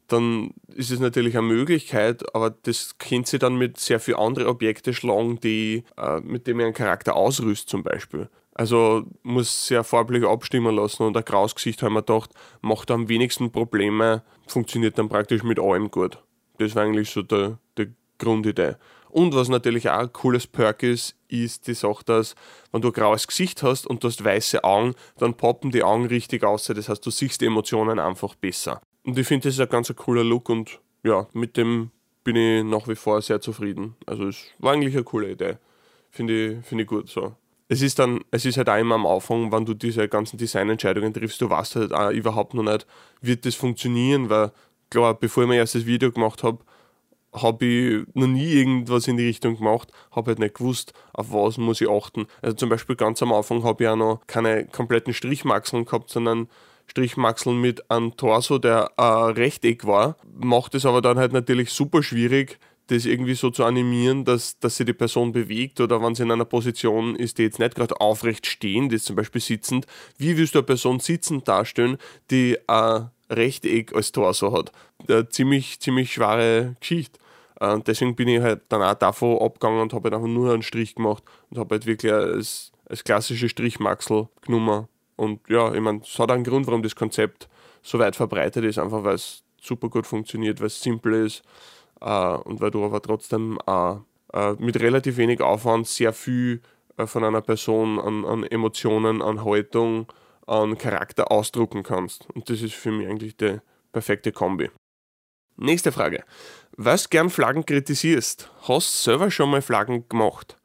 dann 0.08 0.56
ist 0.74 0.90
es 0.90 1.00
natürlich 1.00 1.38
eine 1.38 1.46
Möglichkeit, 1.46 2.34
aber 2.34 2.50
das 2.50 2.98
kennt 2.98 3.28
sie 3.28 3.38
dann 3.38 3.56
mit 3.56 3.78
sehr 3.80 4.00
vielen 4.00 4.18
anderen 4.18 4.48
Objekten 4.48 4.96
schlagen, 4.96 5.40
die, 5.42 5.84
äh, 5.96 6.22
mit 6.22 6.48
denen 6.48 6.62
ich 6.62 6.66
einen 6.66 6.74
Charakter 6.74 7.16
ausrüst 7.16 7.70
zum 7.70 7.84
Beispiel. 7.84 8.30
Also 8.60 9.06
muss 9.24 9.68
sehr 9.68 9.86
farblich 9.86 10.26
abstimmen 10.26 10.76
lassen 10.76 11.04
und 11.04 11.16
ein 11.16 11.24
graues 11.24 11.56
Gesicht 11.56 11.82
haben 11.82 11.94
wir 11.94 12.02
gedacht, 12.02 12.32
macht 12.60 12.92
am 12.92 13.08
wenigsten 13.08 13.54
Probleme, 13.54 14.22
funktioniert 14.48 14.98
dann 14.98 15.08
praktisch 15.08 15.44
mit 15.44 15.62
allem 15.62 15.90
gut. 15.90 16.18
Das 16.58 16.76
war 16.76 16.84
eigentlich 16.84 17.10
so 17.10 17.22
die, 17.22 17.56
die 17.78 17.94
Grundidee. 18.18 18.76
Und 19.12 19.34
was 19.34 19.48
natürlich 19.48 19.90
auch 19.90 20.00
ein 20.00 20.12
cooles 20.12 20.46
Perk 20.46 20.84
ist, 20.84 21.16
ist 21.30 21.68
die 21.68 21.74
Sache, 21.74 22.04
dass 22.04 22.36
wenn 22.74 22.82
du 22.82 22.90
ein 22.90 22.94
graues 22.94 23.28
Gesicht 23.28 23.64
hast 23.64 23.88
und 23.88 24.04
du 24.04 24.10
hast 24.10 24.26
weiße 24.26 24.62
Augen, 24.62 24.94
dann 25.18 25.36
poppen 25.36 25.72
die 25.72 25.84
Augen 25.84 26.08
richtig 26.08 26.44
aus. 26.44 26.66
Das 26.66 26.90
heißt, 26.90 27.06
du 27.06 27.12
siehst 27.12 27.40
die 27.40 27.46
Emotionen 27.46 27.98
einfach 27.98 28.36
besser. 28.36 28.82
Und 29.06 29.18
ich 29.18 29.26
finde, 29.26 29.48
das 29.48 29.54
ist 29.54 29.62
ein 29.62 29.70
ganz 29.70 29.90
cooler 29.96 30.26
Look 30.26 30.50
und 30.50 30.82
ja, 31.04 31.30
mit 31.32 31.56
dem 31.56 31.92
bin 32.26 32.36
ich 32.36 32.66
nach 32.66 32.90
wie 32.90 32.96
vor 32.96 33.22
sehr 33.22 33.40
zufrieden. 33.40 33.96
Also 34.06 34.28
es 34.28 34.48
war 34.58 34.74
eigentlich 34.74 34.96
eine 34.96 35.06
coole 35.06 35.32
Idee. 35.32 35.60
Finde 36.12 36.58
ich, 36.58 36.66
find 36.66 36.82
ich 36.82 36.88
gut 36.88 37.08
so 37.08 37.38
es 37.70 37.84
ist 37.84 38.00
dann, 38.00 38.22
es 38.32 38.46
ist 38.46 38.58
halt 38.58 38.68
auch 38.68 38.78
immer 38.78 38.96
am 38.96 39.06
Anfang, 39.06 39.52
wenn 39.52 39.64
du 39.64 39.76
diese 39.76 40.10
ganzen 40.10 40.38
Designentscheidungen 40.38 41.14
triffst, 41.14 41.40
du 41.40 41.50
weißt 41.50 41.76
halt 41.76 41.94
auch 41.94 42.10
überhaupt 42.10 42.56
noch 42.56 42.64
nicht, 42.64 42.88
wird 43.22 43.46
das 43.46 43.56
funktionieren, 43.56 44.30
weil 44.30 44.52
klar, 44.90 45.14
bevor 45.14 45.44
ich 45.44 45.50
mein 45.50 45.60
erstes 45.60 45.86
Video 45.86 46.12
gemacht 46.12 46.42
habe, 46.44 46.58
habe 47.32 47.66
ich 47.66 48.08
noch 48.16 48.26
nie 48.26 48.52
irgendwas 48.54 49.08
in 49.08 49.18
die 49.18 49.28
Richtung 49.28 49.58
gemacht, 49.58 49.92
habe 50.12 50.32
halt 50.32 50.40
nicht 50.40 50.56
gewusst, 50.56 50.94
auf 51.14 51.32
was 51.32 51.60
muss 51.60 51.80
ich 51.80 51.88
achten. 51.88 52.26
Also 52.42 52.56
zum 52.56 52.70
Beispiel 52.70 52.96
ganz 52.96 53.22
am 53.22 53.32
Anfang 53.32 53.64
habe 53.64 53.84
ich 53.84 53.90
auch 53.90 53.96
noch 53.96 54.22
keine 54.26 54.66
kompletten 54.66 55.14
Strichmaxeln 55.14 55.86
gehabt, 55.86 56.10
sondern 56.10 56.48
Strichmaxeln 56.88 57.62
mit 57.62 57.92
einem 57.92 58.18
Torso, 58.18 58.58
der 58.58 58.98
ein 58.98 59.34
Rechteck 59.34 59.86
war. 59.86 60.18
Macht 60.34 60.74
es 60.74 60.88
aber 60.88 61.04
dann 61.04 61.20
halt 61.20 61.34
natürlich 61.34 61.72
super 61.72 62.02
schwierig, 62.02 62.58
das 62.90 63.06
irgendwie 63.06 63.36
so 63.36 63.52
zu 63.52 63.64
animieren, 63.66 64.26
dass, 64.26 64.58
dass 64.60 64.78
sich 64.78 64.86
die 64.86 64.94
Person 64.94 65.32
bewegt 65.32 65.80
oder 65.80 66.02
wenn 66.02 66.16
sie 66.16 66.24
in 66.24 66.32
einer 66.32 66.46
Position 66.46 67.16
ist, 67.16 67.38
die 67.38 67.44
jetzt 67.44 67.60
nicht 67.60 67.76
gerade 67.76 68.00
aufrecht 68.02 68.48
stehen, 68.48 68.90
die 68.90 68.96
ist 68.96 69.06
zum 69.06 69.16
Beispiel 69.16 69.42
sitzend, 69.42 69.86
wie 70.18 70.38
willst 70.38 70.56
du 70.56 70.60
eine 70.60 70.66
Person 70.66 71.00
sitzend 71.00 71.48
darstellen, 71.48 71.98
die 72.32 72.58
ein 72.68 73.12
Rechteck 73.30 73.96
als 73.96 74.12
Torso 74.12 74.52
hat? 74.52 74.72
Eine 75.08 75.30
ziemlich, 75.30 75.80
ziemlich 75.80 76.12
schwere 76.12 76.76
Geschichte. 76.80 77.20
Und 77.60 77.88
deswegen 77.88 78.16
bin 78.16 78.28
ich 78.28 78.42
halt 78.42 78.62
dann 78.70 78.82
auch 78.82 78.96
davon 78.96 79.38
abgegangen 79.40 79.82
und 79.82 79.94
habe 79.94 80.06
halt 80.06 80.16
einfach 80.16 80.28
nur 80.28 80.52
einen 80.52 80.64
Strich 80.64 80.96
gemacht 80.96 81.24
und 81.52 81.60
habe 81.60 81.76
halt 81.76 81.86
wirklich 81.86 82.12
als, 82.12 82.72
als 82.86 83.04
klassische 83.04 83.50
Strichmaxel 83.50 84.30
genommen. 84.42 84.88
Und 85.16 85.42
ja, 85.48 85.74
ich 85.74 85.82
meine, 85.82 86.02
es 86.02 86.18
hat 86.18 86.32
einen 86.32 86.44
Grund, 86.44 86.66
warum 86.66 86.82
das 86.82 86.96
Konzept 86.96 87.50
so 87.84 88.00
weit 88.00 88.16
verbreitet 88.16 88.64
ist, 88.64 88.80
einfach 88.80 89.04
weil 89.04 89.16
es 89.16 89.44
super 89.62 89.90
gut 89.90 90.08
funktioniert, 90.08 90.60
weil 90.60 90.68
es 90.68 90.82
simpel 90.82 91.26
ist 91.26 91.44
äh, 92.02 92.36
und 92.36 92.62
weil 92.62 92.72
du 92.72 92.86
aber 92.86 93.02
trotzdem 93.02 93.60
äh, 93.68 93.96
äh, 94.34 94.54
mit 94.60 94.80
relativ 94.80 95.18
wenig 95.18 95.42
Aufwand 95.42 95.88
sehr 95.88 96.14
viel 96.14 96.62
äh, 96.98 97.08
von 97.08 97.24
einer 97.24 97.42
Person 97.42 98.00
an, 98.00 98.26
an, 98.26 98.44
Emotionen, 98.44 99.22
an 99.22 99.44
Haltung, 99.44 100.08
an 100.46 100.78
Charakter 100.78 101.32
ausdrucken 101.32 101.84
kannst. 101.84 102.28
Und 102.34 102.50
das 102.50 102.62
ist 102.62 102.76
für 102.76 102.92
mich 102.92 103.08
eigentlich 103.08 103.38
die 103.38 103.60
perfekte 103.92 104.32
Kombi. 104.32 104.70
Nächste 105.58 105.92
Frage. 105.92 106.24
Was 106.78 107.10
gern 107.10 107.30
Flaggen 107.30 107.66
kritisierst? 107.66 108.50
Hast 108.62 109.06
du 109.06 109.12
selber 109.12 109.32
schon 109.32 109.52
mal 109.52 109.62
Flaggen 109.62 110.08
gemacht? 110.08 110.58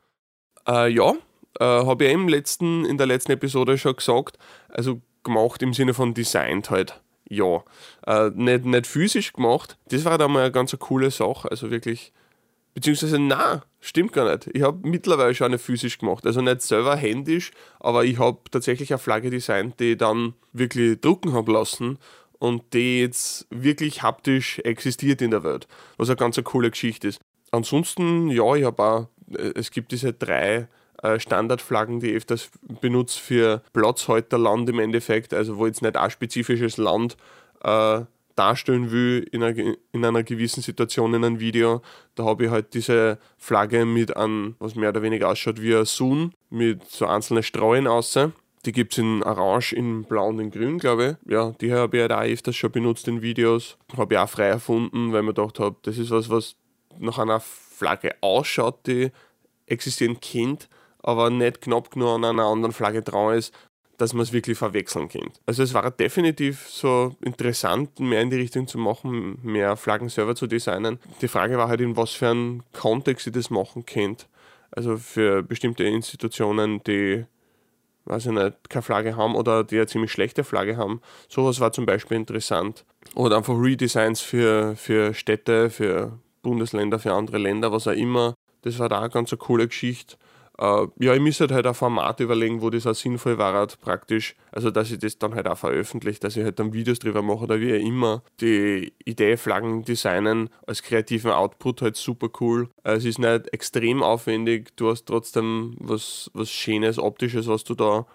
Äh, 0.68 0.88
ja, 0.90 1.14
habe 1.60 2.04
ich 2.04 2.12
im 2.12 2.26
letzten, 2.26 2.84
in 2.84 2.98
der 2.98 3.06
letzten 3.06 3.30
Episode 3.30 3.78
schon 3.78 3.94
gesagt. 3.94 4.38
Also 4.68 5.00
gemacht 5.22 5.62
im 5.62 5.72
Sinne 5.72 5.94
von 5.94 6.14
designt 6.14 6.70
halt 6.70 7.00
ja, 7.28 7.62
äh, 8.07 8.31
nicht, 8.35 8.64
nicht 8.64 8.87
physisch 8.87 9.33
gemacht. 9.33 9.78
Das 9.88 10.04
war 10.04 10.19
da 10.19 10.28
mal 10.28 10.43
eine 10.43 10.52
ganz 10.52 10.76
coole 10.78 11.11
Sache. 11.11 11.50
Also 11.50 11.71
wirklich, 11.71 12.12
beziehungsweise 12.75 13.19
na, 13.19 13.62
Stimmt 13.87 14.14
gar 14.14 14.31
nicht. 14.31 14.49
Ich 14.54 14.62
habe 14.62 14.78
mittlerweile 14.88 15.35
schon 15.35 15.49
eine 15.49 15.59
physisch 15.59 15.99
gemacht. 15.99 16.25
Also 16.25 16.40
nicht 16.40 16.62
selber 16.62 16.97
händisch, 16.97 17.50
aber 17.81 18.07
ich 18.07 18.19
habe 18.19 18.38
tatsächlich 18.50 18.90
eine 18.95 18.99
Flagge 18.99 19.28
designt, 19.28 19.78
die 19.78 19.93
ich 19.93 19.99
dann 19.99 20.33
wirklich 20.54 20.99
drucken 21.02 21.35
habe 21.35 21.52
lassen 21.52 21.99
und 22.38 22.73
die 22.73 23.00
jetzt 23.00 23.47
wirklich 23.50 24.02
haptisch 24.02 24.59
existiert 24.61 25.21
in 25.21 25.33
der 25.33 25.45
Welt. 25.45 25.69
Was 25.99 26.09
eine 26.09 26.16
ganz 26.16 26.43
coole 26.45 26.71
Geschichte 26.71 27.09
ist. 27.09 27.21
Ansonsten, 27.50 28.31
ja, 28.31 28.54
ich 28.54 28.64
habe 28.64 28.83
auch, 28.83 29.09
äh, 29.37 29.52
es 29.54 29.71
gibt 29.71 29.93
diese 29.93 30.14
drei 30.14 30.66
Standardflaggen, 31.18 32.00
die 32.00 32.11
ich 32.11 32.16
öfters 32.16 32.50
benutze 32.80 33.20
für 33.20 33.62
Platzhalterland 33.73 34.68
im 34.68 34.78
Endeffekt, 34.78 35.34
also 35.34 35.58
wo 35.58 35.66
jetzt 35.66 35.82
nicht 35.82 35.96
ein 35.96 36.11
spezifisches 36.11 36.76
Land 36.76 37.16
äh, 37.62 38.00
darstellen 38.37 38.90
will 38.90 39.26
in 39.30 39.42
einer, 39.42 39.76
in 39.92 40.04
einer 40.04 40.23
gewissen 40.23 40.62
Situation 40.62 41.14
in 41.14 41.25
einem 41.25 41.40
Video, 41.40 41.82
da 42.14 42.25
habe 42.25 42.46
ich 42.46 42.50
halt 42.50 42.75
diese 42.75 43.18
Flagge 43.38 43.84
mit 43.84 44.16
einem, 44.16 44.56
was 44.58 44.75
mehr 44.75 44.88
oder 44.88 45.02
weniger 45.02 45.28
ausschaut 45.28 45.61
wie 45.61 45.75
ein 45.75 45.84
Sun, 45.84 46.32
mit 46.50 46.84
so 46.90 47.06
einzelnen 47.06 47.42
Streuen 47.42 47.87
außer. 47.87 48.32
Die 48.66 48.73
gibt 48.73 48.92
es 48.92 48.99
in 48.99 49.23
Orange, 49.23 49.75
in 49.75 50.04
Blau 50.04 50.28
und 50.28 50.40
in 50.40 50.50
Grün, 50.50 50.78
glaube 50.78 51.18
ich. 51.23 51.32
Ja, 51.32 51.54
die 51.61 51.73
habe 51.73 51.96
ich 51.96 52.00
halt 52.00 52.12
auch 52.12 52.23
öfters 52.23 52.56
schon 52.56 52.73
benutzt 52.73 53.06
in 53.08 53.20
Videos. 53.20 53.76
Habe 53.96 54.14
ich 54.14 54.18
auch 54.18 54.28
frei 54.28 54.46
erfunden, 54.46 55.12
weil 55.12 55.20
ich 55.20 55.26
mir 55.26 55.34
gedacht 55.34 55.61
habe, 55.61 55.76
das 55.82 55.99
ist 55.99 56.11
was, 56.11 56.30
was 56.30 56.56
nach 56.99 57.18
einer 57.18 57.40
Flagge 57.40 58.14
ausschaut, 58.23 58.87
die 58.87 59.11
existieren 59.66 60.18
kennt, 60.20 60.68
aber 61.04 61.30
nicht 61.30 61.61
knapp 61.61 61.90
genug 61.90 62.16
an 62.16 62.25
einer 62.25 62.44
anderen 62.44 62.73
Flagge 62.73 63.02
dran 63.02 63.34
ist, 63.37 63.54
dass 63.99 64.12
man 64.12 64.23
es 64.23 64.32
wirklich 64.32 64.58
verwechseln 64.58 65.08
kann. 65.08 65.30
Also 65.46 65.62
es 65.62 65.73
war 65.75 65.88
definitiv 65.90 66.66
so 66.68 67.14
interessant, 67.20 68.00
mehr 68.00 68.23
in 68.23 68.30
die 68.30 68.37
Richtung 68.37 68.66
zu 68.66 68.78
machen, 68.78 69.38
mehr 69.42 69.76
Flaggen 69.76 70.08
selber 70.08 70.34
zu 70.34 70.46
designen. 70.49 70.99
Die 71.20 71.28
Frage 71.28 71.58
war 71.58 71.68
halt, 71.68 71.80
in 71.80 71.96
was 71.96 72.11
für 72.12 72.30
einem 72.30 72.62
Kontext 72.73 73.26
ich 73.26 73.32
das 73.32 73.50
machen 73.50 73.87
könnt. 73.87 74.26
Also 74.73 74.96
für 74.96 75.42
bestimmte 75.42 75.84
Institutionen, 75.84 76.82
die 76.82 77.26
weiß 78.06 78.26
ich 78.26 78.32
nicht, 78.32 78.68
keine 78.68 78.82
Flagge 78.82 79.16
haben 79.16 79.34
oder 79.34 79.62
die 79.62 79.76
eine 79.76 79.87
ziemlich 79.87 80.11
schlechte 80.11 80.42
Flagge 80.42 80.76
haben. 80.76 81.00
Sowas 81.28 81.61
war 81.61 81.73
zum 81.73 81.87
Beispiel 81.87 82.16
interessant. 82.16 82.84
Oder 83.14 83.37
einfach 83.37 83.54
Redesigns 83.54 84.20
für, 84.20 84.75
für 84.76 85.14
Städte, 85.14 85.70
für 85.70 86.18
Bundesländer, 86.42 86.99
für 86.99 87.12
andere 87.12 87.38
Länder, 87.38 87.73
was 87.73 87.87
auch 87.87 87.92
immer. 87.92 88.34
Das 88.62 88.78
war 88.78 88.88
da 88.88 89.00
eine 89.00 89.11
ganz 89.11 89.34
coole 89.38 89.68
Geschichte. 89.68 90.16
Uh, 90.56 90.87
ja, 91.00 91.12
ich 91.14 91.20
müsste 91.20 91.49
halt 91.49 91.66
ein 91.66 91.75
Format 91.75 92.20
überlegen, 92.20 92.62
wo 92.62 92.70
das 92.70 92.87
auch 92.87 92.94
sinnvoll 92.94 93.38
war, 93.38 93.54
halt 93.54 93.80
praktisch. 93.80 94.37
Also, 94.52 94.70
dass 94.70 94.90
ich 94.92 94.99
das 94.99 95.18
dann 95.18 95.34
halt 95.34 95.49
auch 95.49 95.58
veröffentliche, 95.58 96.20
dass 96.20 96.37
ich 96.37 96.44
halt 96.44 96.61
dann 96.61 96.73
Videos 96.73 97.00
drüber 97.00 97.23
mache 97.23 97.44
oder 97.44 97.61
wie 97.61 97.70
immer. 97.70 98.23
Die 98.40 98.92
Idee, 99.04 99.37
Flaggen 99.37 99.84
designen 99.84 100.50
als 100.64 100.82
kreativen 100.82 101.32
Output 101.32 101.82
halt 101.82 101.96
super 101.96 102.28
cool. 102.40 102.68
Es 102.84 103.04
ist 103.04 103.18
nicht 103.18 103.52
extrem 103.52 104.04
aufwendig, 104.04 104.76
du 104.76 104.90
hast 104.90 105.06
trotzdem 105.06 105.75
was, 105.80 106.30
was 106.34 106.50
Schönes, 106.50 107.00
Optisches, 107.00 107.49
was 107.49 107.64
du 107.64 107.75
da 107.75 108.06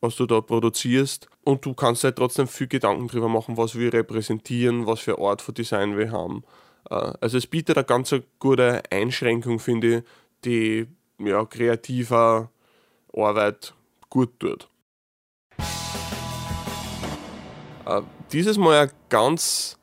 was 0.00 0.16
du 0.16 0.26
da 0.26 0.42
produzierst 0.42 1.28
und 1.44 1.64
du 1.64 1.72
kannst 1.72 2.04
halt 2.04 2.16
trotzdem 2.16 2.46
viel 2.46 2.66
Gedanken 2.66 3.08
drüber 3.08 3.28
machen, 3.28 3.56
was 3.56 3.78
wir 3.78 3.90
repräsentieren, 3.90 4.86
was 4.86 5.00
für 5.00 5.18
Art 5.18 5.40
von 5.40 5.54
Design 5.54 5.96
wir 5.96 6.12
haben. 6.12 6.44
Uh, 6.90 7.14
also 7.22 7.38
es 7.38 7.46
bietet 7.46 7.78
eine 7.78 7.86
ganz 7.86 8.14
gute 8.38 8.82
Einschränkung, 8.90 9.58
finde 9.58 9.98
ich, 9.98 10.04
die 10.44 10.86
ja, 11.18 11.44
kreativer 11.44 12.50
Arbeit 13.12 13.74
gut 14.10 14.38
tut. 14.38 14.68
Äh, 17.86 18.02
dieses 18.32 18.56
Mal 18.58 18.88
ein 18.88 18.90
ganz, 19.08 19.78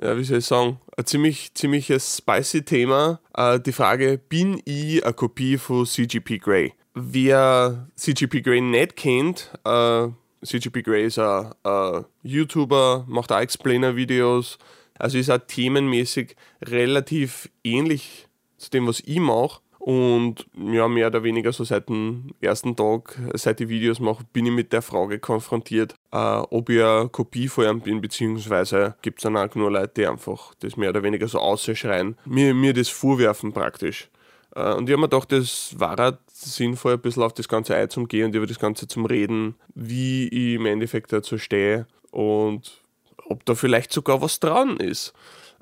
ja, 0.00 0.16
wie 0.16 0.24
soll 0.24 0.38
ich 0.38 0.46
sagen, 0.46 0.80
ein 0.96 1.06
ziemlich, 1.06 1.54
ziemliches 1.54 2.18
spicy 2.18 2.64
Thema. 2.64 3.20
Äh, 3.34 3.60
die 3.60 3.72
Frage, 3.72 4.18
bin 4.18 4.60
ich 4.64 5.04
eine 5.04 5.12
Kopie 5.12 5.58
von 5.58 5.86
CGP 5.86 6.38
Grey? 6.38 6.72
Wer 6.94 7.88
CGP 7.96 8.42
Grey 8.42 8.60
nicht 8.60 8.96
kennt, 8.96 9.50
äh, 9.64 10.08
CGP 10.44 10.82
Grey 10.82 11.06
ist 11.06 11.18
ein, 11.18 11.52
ein 11.62 12.04
YouTuber, 12.22 13.04
macht 13.08 13.32
auch 13.32 13.38
Explainer-Videos, 13.38 14.58
also 14.98 15.18
ist 15.18 15.30
auch 15.30 15.38
themenmäßig 15.38 16.36
relativ 16.62 17.48
ähnlich 17.64 18.28
zu 18.58 18.70
dem, 18.70 18.86
was 18.86 19.00
ich 19.00 19.18
mache. 19.18 19.60
Und 19.84 20.46
ja, 20.54 20.86
mehr 20.86 21.08
oder 21.08 21.24
weniger 21.24 21.52
so 21.52 21.64
seit 21.64 21.88
dem 21.88 22.28
ersten 22.40 22.76
Tag, 22.76 23.18
seit 23.34 23.60
ich 23.60 23.68
Videos 23.68 23.98
mache, 23.98 24.22
bin 24.32 24.46
ich 24.46 24.52
mit 24.52 24.72
der 24.72 24.80
Frage 24.80 25.18
konfrontiert, 25.18 25.96
äh, 26.12 26.16
ob 26.16 26.70
ich 26.70 26.80
eine 26.80 27.08
Kopie 27.08 27.48
von 27.48 27.66
ihm 27.66 27.80
bin, 27.80 28.00
beziehungsweise 28.00 28.94
gibt 29.02 29.18
es 29.18 29.24
dann 29.24 29.36
auch 29.36 29.52
nur 29.56 29.72
Leute, 29.72 29.94
die 29.96 30.06
einfach 30.06 30.54
das 30.60 30.76
mehr 30.76 30.90
oder 30.90 31.02
weniger 31.02 31.26
so 31.26 31.40
ausschreien, 31.40 32.16
mir, 32.24 32.54
mir 32.54 32.74
das 32.74 32.90
vorwerfen 32.90 33.52
praktisch. 33.52 34.08
Äh, 34.54 34.72
und 34.74 34.88
ich 34.88 34.92
habe 34.92 35.00
mir 35.00 35.08
gedacht, 35.08 35.32
das 35.32 35.74
war 35.76 35.96
halt 35.96 36.18
sinnvoll, 36.28 36.92
ein 36.92 37.00
bisschen 37.00 37.24
auf 37.24 37.34
das 37.34 37.48
Ganze 37.48 37.74
einzugehen 37.74 38.26
und 38.26 38.36
über 38.36 38.46
das 38.46 38.60
Ganze 38.60 38.86
zum 38.86 39.04
Reden, 39.04 39.56
wie 39.74 40.28
ich 40.28 40.60
im 40.60 40.66
Endeffekt 40.66 41.12
dazu 41.12 41.38
stehe 41.38 41.88
und 42.12 42.82
ob 43.24 43.44
da 43.46 43.56
vielleicht 43.56 43.92
sogar 43.92 44.22
was 44.22 44.38
dran 44.38 44.76
ist. 44.76 45.12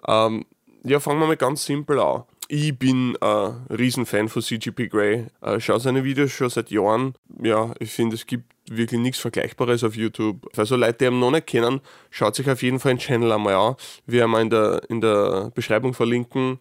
Ähm, 0.07 0.45
ja, 0.85 1.01
fangen 1.01 1.21
wir 1.21 1.27
mal 1.27 1.39
ganz 1.39 1.65
simpel 1.65 1.99
an. 2.01 2.25
Ich 2.53 2.77
bin 2.77 3.17
ein 3.21 3.65
Riesenfan 3.71 4.29
von 4.29 4.43
CGP 4.43 4.89
Grey. 4.89 5.27
Ich 5.57 5.65
schaue 5.67 5.79
seine 5.79 6.03
Videos 6.03 6.33
schon 6.33 6.51
seit 6.51 6.73
Jahren. 6.73 7.15
Ja, 7.41 7.73
ich 7.79 7.93
finde, 7.93 8.17
es 8.17 8.27
gibt 8.27 8.43
wirklich 8.69 9.01
nichts 9.01 9.21
Vergleichbares 9.21 9.85
auf 9.85 9.95
YouTube. 9.95 10.51
Also 10.57 10.75
Leute, 10.75 10.95
die 10.95 11.05
ihn 11.05 11.21
noch 11.21 11.31
nicht 11.31 11.47
kennen, 11.47 11.81
schaut 12.11 12.35
sich 12.35 12.51
auf 12.51 12.61
jeden 12.65 12.81
Fall 12.81 12.95
den 12.95 12.99
Channel 12.99 13.31
einmal 13.31 13.55
an. 13.55 13.77
Wir 14.05 14.25
haben 14.25 14.35
in 14.35 14.51
der, 14.51 14.83
in 14.89 15.01
der 15.01 15.53
Beschreibung 15.55 15.95
verlinken. 15.95 16.59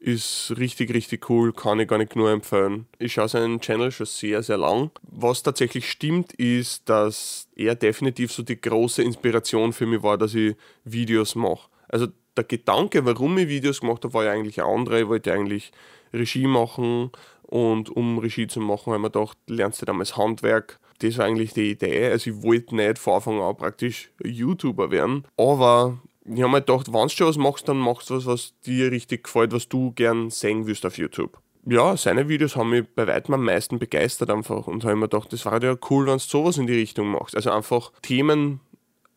Ist 0.00 0.54
richtig, 0.56 0.92
richtig 0.92 1.30
cool, 1.30 1.52
kann 1.52 1.78
ich 1.78 1.86
gar 1.86 1.98
nicht 1.98 2.16
nur 2.16 2.32
empfehlen. 2.32 2.86
Ich 2.98 3.12
schaue 3.12 3.28
seinen 3.28 3.60
Channel 3.60 3.92
schon 3.92 4.06
sehr, 4.06 4.42
sehr 4.42 4.58
lang. 4.58 4.90
Was 5.02 5.44
tatsächlich 5.44 5.88
stimmt, 5.88 6.32
ist, 6.32 6.88
dass 6.88 7.46
er 7.54 7.76
definitiv 7.76 8.32
so 8.32 8.42
die 8.42 8.60
große 8.60 9.04
Inspiration 9.04 9.72
für 9.72 9.86
mich 9.86 10.02
war, 10.02 10.18
dass 10.18 10.34
ich 10.34 10.56
Videos 10.82 11.36
mache. 11.36 11.68
Also 11.86 12.08
der 12.38 12.44
Gedanke, 12.44 13.04
warum 13.04 13.36
ich 13.38 13.48
Videos 13.48 13.80
gemacht 13.80 14.04
habe, 14.04 14.14
war 14.14 14.24
ja 14.24 14.32
eigentlich 14.32 14.60
ein 14.60 14.68
anderer. 14.68 15.00
Ich 15.00 15.08
wollte 15.08 15.32
eigentlich 15.32 15.72
Regie 16.12 16.46
machen 16.46 17.10
und 17.42 17.90
um 17.90 18.18
Regie 18.18 18.46
zu 18.46 18.60
machen, 18.60 18.86
habe 18.86 18.96
ich 18.96 19.02
mir 19.02 19.10
gedacht, 19.10 19.38
lernst 19.46 19.82
du 19.82 19.86
damals 19.86 20.16
Handwerk. 20.16 20.78
Das 21.00 21.18
war 21.18 21.26
eigentlich 21.26 21.52
die 21.52 21.70
Idee. 21.70 22.08
Also 22.08 22.30
ich 22.30 22.42
wollte 22.42 22.74
nicht 22.76 22.98
von 22.98 23.14
Anfang 23.14 23.40
an 23.40 23.56
praktisch 23.56 24.10
YouTuber 24.24 24.90
werden. 24.90 25.24
Aber 25.36 25.98
ich 26.24 26.42
habe 26.42 26.52
mir 26.52 26.60
gedacht, 26.60 26.92
wenn 26.92 27.02
du 27.02 27.08
schon 27.08 27.28
was 27.28 27.36
machst, 27.36 27.68
dann 27.68 27.78
machst 27.78 28.10
du 28.10 28.16
was, 28.16 28.26
was 28.26 28.54
dir 28.66 28.90
richtig 28.90 29.24
gefällt, 29.24 29.52
was 29.52 29.68
du 29.68 29.92
gern 29.92 30.30
sehen 30.30 30.66
willst 30.66 30.84
auf 30.84 30.98
YouTube. 30.98 31.38
Ja, 31.64 31.96
seine 31.96 32.28
Videos 32.28 32.56
haben 32.56 32.70
mich 32.70 32.84
bei 32.94 33.06
weitem 33.06 33.34
am 33.34 33.44
meisten 33.44 33.78
begeistert 33.78 34.30
einfach 34.30 34.66
und 34.66 34.84
habe 34.84 34.96
mir 34.96 35.08
gedacht, 35.08 35.32
das 35.32 35.44
war 35.44 35.62
ja 35.62 35.76
cool, 35.90 36.06
wenn 36.06 36.14
du 36.14 36.18
sowas 36.18 36.56
in 36.56 36.66
die 36.66 36.74
Richtung 36.74 37.08
machst. 37.08 37.36
Also 37.36 37.50
einfach 37.50 37.92
Themen 38.02 38.60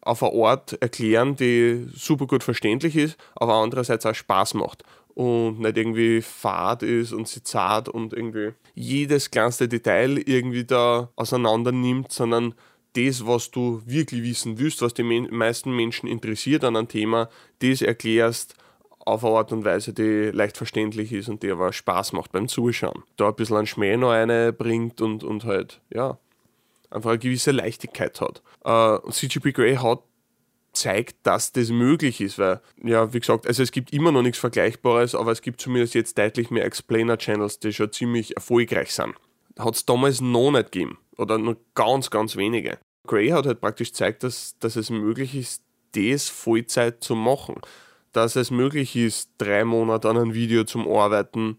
auf 0.01 0.23
eine 0.23 0.43
Art 0.43 0.81
erklären, 0.81 1.35
die 1.35 1.87
super 1.93 2.27
gut 2.27 2.43
verständlich 2.43 2.95
ist, 2.95 3.17
aber 3.35 3.53
andererseits 3.53 4.05
auch 4.05 4.15
Spaß 4.15 4.55
macht 4.55 4.83
und 5.13 5.59
nicht 5.59 5.77
irgendwie 5.77 6.21
fad 6.21 6.83
ist 6.83 7.13
und 7.13 7.27
sie 7.27 7.43
zart 7.43 7.89
und 7.89 8.13
irgendwie 8.13 8.53
jedes 8.73 9.29
kleinste 9.29 9.67
Detail 9.67 10.17
irgendwie 10.17 10.63
da 10.63 11.09
auseinander 11.15 11.71
nimmt, 11.71 12.11
sondern 12.11 12.55
das, 12.93 13.25
was 13.25 13.51
du 13.51 13.81
wirklich 13.85 14.23
wissen 14.23 14.59
willst, 14.59 14.81
was 14.81 14.93
die 14.93 15.03
meisten 15.03 15.75
Menschen 15.75 16.07
interessiert 16.07 16.63
an 16.63 16.75
einem 16.75 16.87
Thema, 16.87 17.29
das 17.59 17.81
erklärst 17.81 18.55
auf 19.05 19.23
eine 19.23 19.35
Art 19.35 19.51
und 19.51 19.65
Weise, 19.65 19.93
die 19.93 20.29
leicht 20.31 20.57
verständlich 20.57 21.11
ist 21.11 21.29
und 21.29 21.41
die 21.43 21.51
aber 21.51 21.73
Spaß 21.73 22.13
macht 22.13 22.31
beim 22.31 22.47
Zuschauen. 22.47 23.03
Da 23.17 23.29
ein 23.29 23.35
bisschen 23.35 23.57
einen 23.57 23.67
Schmäh 23.67 23.97
noch 23.97 24.09
reinbringt 24.09 25.01
und, 25.01 25.23
und 25.23 25.45
halt, 25.45 25.81
ja, 25.89 26.17
einfach 26.91 27.11
eine 27.11 27.19
gewisse 27.19 27.51
Leichtigkeit 27.51 28.21
hat. 28.21 28.41
Uh, 28.65 29.07
äh, 29.07 29.11
CGP 29.11 29.53
Grey 29.53 29.75
hat 29.75 29.99
zeigt, 30.73 31.17
dass 31.23 31.51
das 31.51 31.69
möglich 31.69 32.21
ist, 32.21 32.39
weil, 32.39 32.61
ja, 32.81 33.13
wie 33.13 33.19
gesagt, 33.19 33.47
also 33.47 33.61
es 33.61 33.71
gibt 33.71 33.91
immer 33.93 34.11
noch 34.11 34.21
nichts 34.21 34.39
Vergleichbares, 34.39 35.15
aber 35.15 35.31
es 35.31 35.41
gibt 35.41 35.61
zumindest 35.61 35.95
jetzt 35.95 36.17
deutlich 36.17 36.49
mehr 36.49 36.65
Explainer-Channels, 36.65 37.59
die 37.59 37.73
schon 37.73 37.91
ziemlich 37.91 38.35
erfolgreich 38.35 38.93
sind. 38.93 39.15
Hat 39.59 39.75
es 39.75 39.85
damals 39.85 40.21
noch 40.21 40.51
nicht 40.51 40.71
gegeben 40.71 40.97
oder 41.17 41.37
nur 41.37 41.57
ganz, 41.75 42.09
ganz 42.09 42.35
wenige. 42.35 42.77
Gray 43.05 43.29
hat 43.29 43.45
halt 43.45 43.61
praktisch 43.61 43.89
gezeigt, 43.89 44.23
dass, 44.23 44.57
dass 44.59 44.75
es 44.75 44.89
möglich 44.89 45.35
ist, 45.35 45.63
das 45.93 46.29
Vollzeit 46.29 47.03
zu 47.03 47.15
machen. 47.15 47.55
Dass 48.13 48.35
es 48.35 48.51
möglich 48.51 48.95
ist, 48.95 49.31
drei 49.37 49.65
Monate 49.65 50.09
an 50.09 50.17
einem 50.17 50.33
Video 50.33 50.63
zum 50.63 50.87
Arbeiten, 50.87 51.57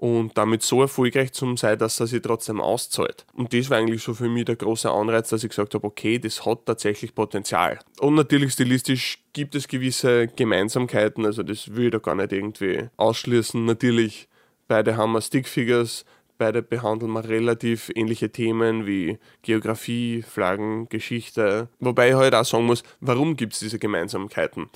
und 0.00 0.38
damit 0.38 0.62
so 0.62 0.80
erfolgreich 0.80 1.32
zu 1.32 1.56
sein, 1.56 1.78
dass 1.78 2.00
er 2.00 2.06
sich 2.06 2.22
trotzdem 2.22 2.58
auszahlt. 2.58 3.26
Und 3.34 3.52
das 3.52 3.68
war 3.68 3.76
eigentlich 3.76 4.02
so 4.02 4.14
für 4.14 4.30
mich 4.30 4.46
der 4.46 4.56
große 4.56 4.90
Anreiz, 4.90 5.28
dass 5.28 5.44
ich 5.44 5.50
gesagt 5.50 5.74
habe, 5.74 5.86
okay, 5.86 6.18
das 6.18 6.46
hat 6.46 6.64
tatsächlich 6.64 7.14
Potenzial. 7.14 7.78
Und 8.00 8.14
natürlich 8.14 8.54
stilistisch 8.54 9.18
gibt 9.34 9.54
es 9.54 9.68
gewisse 9.68 10.28
Gemeinsamkeiten, 10.28 11.26
also 11.26 11.42
das 11.42 11.74
will 11.74 11.86
ich 11.86 11.90
da 11.90 11.98
gar 11.98 12.14
nicht 12.14 12.32
irgendwie 12.32 12.88
ausschließen. 12.96 13.62
Natürlich, 13.66 14.28
beide 14.68 14.96
haben 14.96 15.20
Stickfigures, 15.20 16.06
beide 16.38 16.62
behandeln 16.62 17.12
wir 17.12 17.28
relativ 17.28 17.90
ähnliche 17.94 18.30
Themen 18.32 18.86
wie 18.86 19.18
Geografie, 19.42 20.22
Flaggen, 20.22 20.88
Geschichte. 20.88 21.68
Wobei 21.78 22.08
ich 22.08 22.14
halt 22.14 22.34
auch 22.34 22.46
sagen 22.46 22.64
muss, 22.64 22.84
warum 23.00 23.36
gibt 23.36 23.52
es 23.52 23.58
diese 23.58 23.78
Gemeinsamkeiten? 23.78 24.70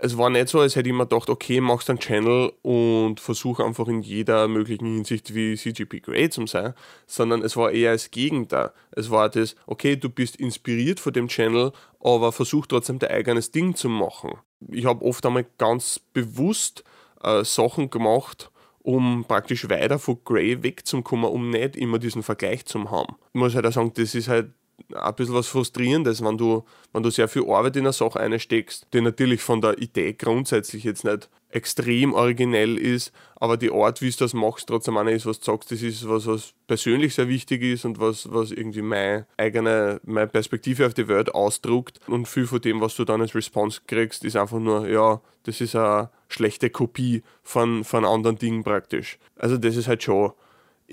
Es 0.00 0.18
war 0.18 0.30
nicht 0.30 0.48
so, 0.48 0.60
als 0.60 0.76
hätte 0.76 0.88
ich 0.88 0.94
mir 0.94 1.06
gedacht, 1.06 1.30
okay, 1.30 1.60
machst 1.60 1.88
einen 1.88 1.98
Channel 1.98 2.52
und 2.62 3.20
versuch 3.20 3.60
einfach 3.60 3.88
in 3.88 4.02
jeder 4.02 4.48
möglichen 4.48 4.86
Hinsicht 4.86 5.34
wie 5.34 5.56
CGP 5.56 6.00
Grey 6.00 6.30
zu 6.30 6.46
sein, 6.46 6.74
sondern 7.06 7.42
es 7.42 7.56
war 7.56 7.70
eher 7.70 7.92
das 7.92 8.10
Gegenteil. 8.10 8.72
Es 8.90 9.10
war 9.10 9.28
das, 9.28 9.54
okay, 9.66 9.96
du 9.96 10.10
bist 10.10 10.36
inspiriert 10.36 11.00
von 11.00 11.12
dem 11.12 11.28
Channel, 11.28 11.72
aber 12.00 12.32
versuch 12.32 12.66
trotzdem 12.66 12.98
dein 12.98 13.10
eigenes 13.10 13.50
Ding 13.50 13.74
zu 13.76 13.88
machen. 13.88 14.32
Ich 14.68 14.84
habe 14.84 15.04
oft 15.04 15.24
einmal 15.26 15.46
ganz 15.58 15.98
bewusst 15.98 16.84
äh, 17.22 17.44
Sachen 17.44 17.90
gemacht, 17.90 18.50
um 18.82 19.24
praktisch 19.26 19.68
weiter 19.68 19.98
von 19.98 20.18
Grey 20.24 20.62
wegzukommen, 20.62 21.30
um 21.30 21.50
nicht 21.50 21.76
immer 21.76 21.98
diesen 21.98 22.22
Vergleich 22.22 22.66
zu 22.66 22.90
haben. 22.90 23.16
Ich 23.32 23.40
muss 23.40 23.54
halt 23.54 23.66
auch 23.66 23.72
sagen, 23.72 23.92
das 23.94 24.14
ist 24.14 24.28
halt 24.28 24.50
ein 24.94 25.14
bisschen 25.14 25.34
was 25.34 25.46
Frustrierendes, 25.46 26.22
wenn 26.22 26.38
du, 26.38 26.64
wenn 26.92 27.02
du 27.02 27.10
sehr 27.10 27.28
viel 27.28 27.48
Arbeit 27.48 27.76
in 27.76 27.84
eine 27.84 27.92
Sache 27.92 28.20
einsteckst, 28.20 28.88
die 28.92 29.00
natürlich 29.00 29.42
von 29.42 29.60
der 29.60 29.78
Idee 29.78 30.12
grundsätzlich 30.12 30.84
jetzt 30.84 31.04
nicht 31.04 31.28
extrem 31.50 32.12
originell 32.14 32.76
ist, 32.76 33.12
aber 33.36 33.56
die 33.56 33.70
Art, 33.70 34.02
wie 34.02 34.10
du 34.10 34.16
das 34.16 34.34
machst, 34.34 34.66
trotzdem 34.68 34.96
einer 34.96 35.12
ist, 35.12 35.26
was 35.26 35.38
du 35.38 35.52
sagst, 35.52 35.70
das 35.70 35.82
ist 35.82 36.08
was, 36.08 36.26
was 36.26 36.52
persönlich 36.66 37.14
sehr 37.14 37.28
wichtig 37.28 37.62
ist 37.62 37.84
und 37.84 38.00
was, 38.00 38.32
was 38.32 38.50
irgendwie 38.50 38.82
meine 38.82 39.26
eigene 39.36 40.00
meine 40.04 40.26
Perspektive 40.26 40.86
auf 40.86 40.94
die 40.94 41.06
Welt 41.06 41.34
ausdruckt. 41.34 42.00
Und 42.08 42.26
viel 42.26 42.46
von 42.46 42.60
dem, 42.60 42.80
was 42.80 42.96
du 42.96 43.04
dann 43.04 43.20
als 43.20 43.34
Response 43.34 43.82
kriegst, 43.86 44.24
ist 44.24 44.36
einfach 44.36 44.58
nur, 44.58 44.88
ja, 44.88 45.20
das 45.44 45.60
ist 45.60 45.76
eine 45.76 46.10
schlechte 46.28 46.70
Kopie 46.70 47.22
von, 47.42 47.84
von 47.84 48.04
anderen 48.04 48.36
Dingen 48.36 48.64
praktisch. 48.64 49.18
Also 49.36 49.56
das 49.56 49.76
ist 49.76 49.86
halt 49.86 50.02
schon 50.02 50.32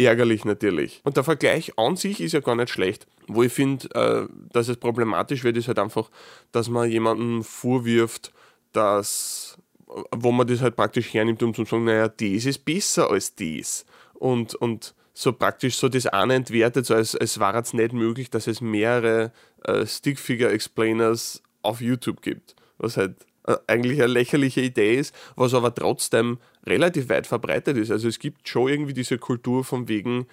ärgerlich 0.05 0.45
natürlich. 0.45 1.01
Und 1.03 1.17
der 1.17 1.23
Vergleich 1.23 1.77
an 1.77 1.95
sich 1.95 2.21
ist 2.21 2.33
ja 2.33 2.39
gar 2.39 2.55
nicht 2.55 2.69
schlecht. 2.69 3.07
Wo 3.27 3.43
ich 3.43 3.53
finde, 3.53 3.87
äh, 3.95 4.27
dass 4.51 4.67
es 4.67 4.77
problematisch 4.77 5.43
wird, 5.43 5.57
ist 5.57 5.67
halt 5.67 5.79
einfach, 5.79 6.09
dass 6.51 6.69
man 6.69 6.89
jemanden 6.89 7.43
vorwirft, 7.43 8.31
dass, 8.73 9.57
wo 10.11 10.31
man 10.31 10.47
das 10.47 10.61
halt 10.61 10.75
praktisch 10.75 11.13
hernimmt, 11.13 11.43
um 11.43 11.53
zu 11.53 11.65
sagen, 11.65 11.85
naja, 11.85 12.07
das 12.07 12.45
ist 12.45 12.65
besser 12.65 13.09
als 13.09 13.35
das. 13.35 13.85
Und, 14.13 14.55
und 14.55 14.93
so 15.13 15.33
praktisch 15.33 15.77
so 15.77 15.89
das 15.89 16.07
eine 16.07 16.35
entwertet, 16.35 16.85
so 16.85 16.95
als, 16.95 17.15
als 17.15 17.39
war 17.39 17.55
es 17.55 17.73
nicht 17.73 17.93
möglich, 17.93 18.29
dass 18.29 18.47
es 18.47 18.61
mehrere 18.61 19.31
äh, 19.63 19.85
Stickfigure-Explainers 19.85 21.41
auf 21.61 21.81
YouTube 21.81 22.21
gibt. 22.21 22.55
Was 22.77 22.97
halt 22.97 23.15
eigentlich 23.67 24.01
eine 24.01 24.11
lächerliche 24.11 24.61
Idee 24.61 24.95
ist, 24.95 25.15
was 25.35 25.53
aber 25.53 25.73
trotzdem 25.73 26.37
relativ 26.65 27.09
weit 27.09 27.27
verbreitet 27.27 27.77
ist. 27.77 27.91
Also 27.91 28.07
es 28.07 28.19
gibt 28.19 28.47
schon 28.47 28.67
irgendwie 28.67 28.93
diese 28.93 29.17
Kultur 29.17 29.63
von 29.63 29.87
wegen, 29.87 30.27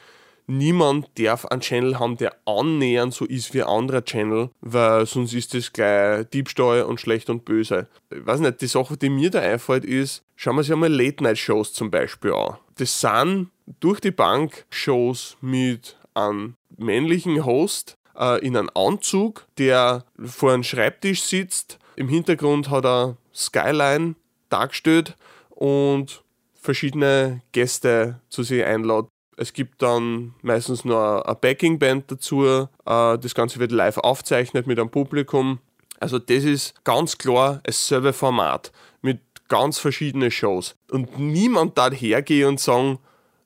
niemand 0.46 1.08
darf 1.18 1.44
einen 1.46 1.60
Channel 1.60 1.98
haben, 1.98 2.16
der 2.16 2.34
annähernd 2.44 3.14
so 3.14 3.24
ist 3.24 3.54
wie 3.54 3.62
ein 3.62 3.68
anderer 3.68 4.04
Channel, 4.04 4.50
weil 4.60 5.06
sonst 5.06 5.34
ist 5.34 5.54
das 5.54 5.72
gleich 5.72 6.26
Diebstahl 6.30 6.82
und 6.82 7.00
schlecht 7.00 7.30
und 7.30 7.44
böse. 7.44 7.86
Ich 8.10 8.26
weiß 8.26 8.40
nicht, 8.40 8.60
die 8.60 8.66
Sache, 8.66 8.96
die 8.96 9.10
mir 9.10 9.30
da 9.30 9.40
einfällt, 9.40 9.84
ist, 9.84 10.24
schauen 10.36 10.56
wir 10.56 10.60
uns 10.60 10.68
ja 10.68 10.76
mal 10.76 10.92
Late-Night-Shows 10.92 11.72
zum 11.72 11.90
Beispiel 11.90 12.32
an. 12.32 12.56
Das 12.76 13.00
sind 13.00 13.50
durch 13.80 14.00
die 14.00 14.10
Bank 14.10 14.64
Shows 14.70 15.36
mit 15.40 15.96
einem 16.14 16.54
männlichen 16.76 17.44
Host 17.44 17.96
äh, 18.18 18.44
in 18.44 18.56
einem 18.56 18.70
Anzug, 18.74 19.46
der 19.58 20.04
vor 20.24 20.52
einem 20.52 20.64
Schreibtisch 20.64 21.22
sitzt. 21.22 21.78
Im 21.98 22.08
Hintergrund 22.08 22.70
hat 22.70 22.84
er 22.84 23.16
Skyline 23.34 24.14
dargestellt 24.50 25.16
und 25.50 26.22
verschiedene 26.54 27.42
Gäste 27.50 28.20
zu 28.28 28.44
sich 28.44 28.64
einladen. 28.64 29.08
Es 29.36 29.52
gibt 29.52 29.82
dann 29.82 30.32
meistens 30.42 30.84
nur 30.84 31.26
eine 31.26 31.34
Backing-Band 31.34 32.08
dazu. 32.08 32.44
Äh, 32.46 32.68
das 32.84 33.34
Ganze 33.34 33.58
wird 33.58 33.72
live 33.72 33.98
aufgezeichnet 33.98 34.68
mit 34.68 34.78
einem 34.78 34.90
Publikum. 34.90 35.58
Also 35.98 36.20
das 36.20 36.44
ist 36.44 36.84
ganz 36.84 37.18
klar 37.18 37.58
dasselbe 37.64 38.12
Format 38.12 38.70
mit 39.02 39.18
ganz 39.48 39.80
verschiedenen 39.80 40.30
Shows. 40.30 40.76
Und 40.92 41.18
niemand 41.18 41.78
darf 41.78 41.94
hergehen 41.94 42.50
und 42.50 42.60
sagen, 42.60 43.00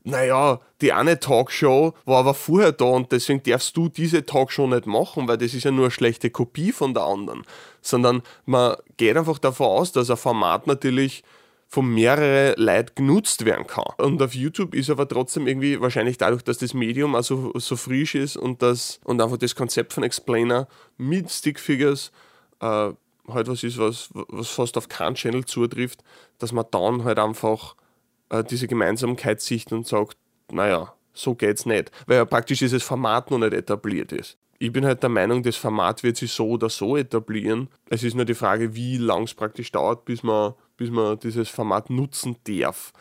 naja, 0.04 0.60
die 0.82 0.92
eine 0.92 1.20
Talkshow 1.20 1.94
war 2.04 2.18
aber 2.18 2.34
vorher 2.34 2.72
da 2.72 2.84
und 2.86 3.12
deswegen 3.12 3.42
darfst 3.44 3.76
du 3.76 3.88
diese 3.88 4.26
Talkshow 4.26 4.66
nicht 4.66 4.86
machen, 4.86 5.28
weil 5.28 5.38
das 5.38 5.54
ist 5.54 5.64
ja 5.64 5.70
nur 5.70 5.84
eine 5.84 5.90
schlechte 5.90 6.28
Kopie 6.28 6.72
von 6.72 6.92
der 6.92 7.04
anderen. 7.04 7.46
Sondern 7.82 8.22
man 8.46 8.76
geht 8.96 9.16
einfach 9.16 9.38
davon 9.38 9.66
aus, 9.66 9.92
dass 9.92 10.10
ein 10.10 10.16
Format 10.16 10.66
natürlich 10.66 11.22
von 11.68 11.92
mehreren 11.92 12.54
Leuten 12.62 12.94
genutzt 12.94 13.46
werden 13.46 13.66
kann. 13.66 13.94
Und 13.96 14.20
auf 14.20 14.34
YouTube 14.34 14.74
ist 14.74 14.90
aber 14.90 15.08
trotzdem 15.08 15.46
irgendwie 15.46 15.80
wahrscheinlich 15.80 16.18
dadurch, 16.18 16.42
dass 16.42 16.58
das 16.58 16.74
Medium 16.74 17.14
also 17.14 17.50
so 17.54 17.76
frisch 17.76 18.14
ist 18.14 18.36
und 18.36 18.60
das 18.60 19.00
und 19.04 19.22
einfach 19.22 19.38
das 19.38 19.54
Konzept 19.54 19.94
von 19.94 20.02
Explainer 20.02 20.68
mit 20.98 21.30
Stickfigures 21.30 22.12
äh, 22.60 22.90
halt 23.28 23.48
was 23.48 23.62
ist, 23.62 23.78
was, 23.78 24.10
was 24.12 24.48
fast 24.48 24.76
auf 24.76 24.88
keinen 24.88 25.14
Channel 25.14 25.44
zutrifft, 25.44 26.02
dass 26.38 26.52
man 26.52 26.66
dann 26.70 27.04
halt 27.04 27.18
einfach 27.18 27.74
äh, 28.28 28.44
diese 28.44 28.68
Gemeinsamkeit 28.68 29.40
sieht 29.40 29.72
und 29.72 29.86
sagt, 29.86 30.16
naja, 30.50 30.92
so 31.14 31.34
geht's 31.34 31.66
nicht. 31.66 31.90
Weil 32.06 32.16
ja 32.16 32.24
praktisch 32.24 32.58
dieses 32.58 32.82
Format 32.82 33.30
noch 33.30 33.38
nicht 33.38 33.52
etabliert 33.52 34.12
ist. 34.12 34.36
Ich 34.62 34.70
bin 34.70 34.86
halt 34.86 35.02
der 35.02 35.10
Meinung, 35.10 35.42
das 35.42 35.56
Format 35.56 36.04
wird 36.04 36.16
sich 36.16 36.30
so 36.30 36.50
oder 36.50 36.68
so 36.68 36.96
etablieren. 36.96 37.68
Es 37.90 38.04
ist 38.04 38.14
nur 38.14 38.24
die 38.24 38.32
Frage, 38.32 38.76
wie 38.76 38.96
lang 38.96 39.24
es 39.24 39.34
praktisch 39.34 39.72
dauert, 39.72 40.04
bis 40.04 40.22
man, 40.22 40.54
bis 40.76 40.88
man 40.88 41.18
dieses 41.18 41.48
Format 41.48 41.90
nutzen 41.90 42.36
darf. 42.44 42.92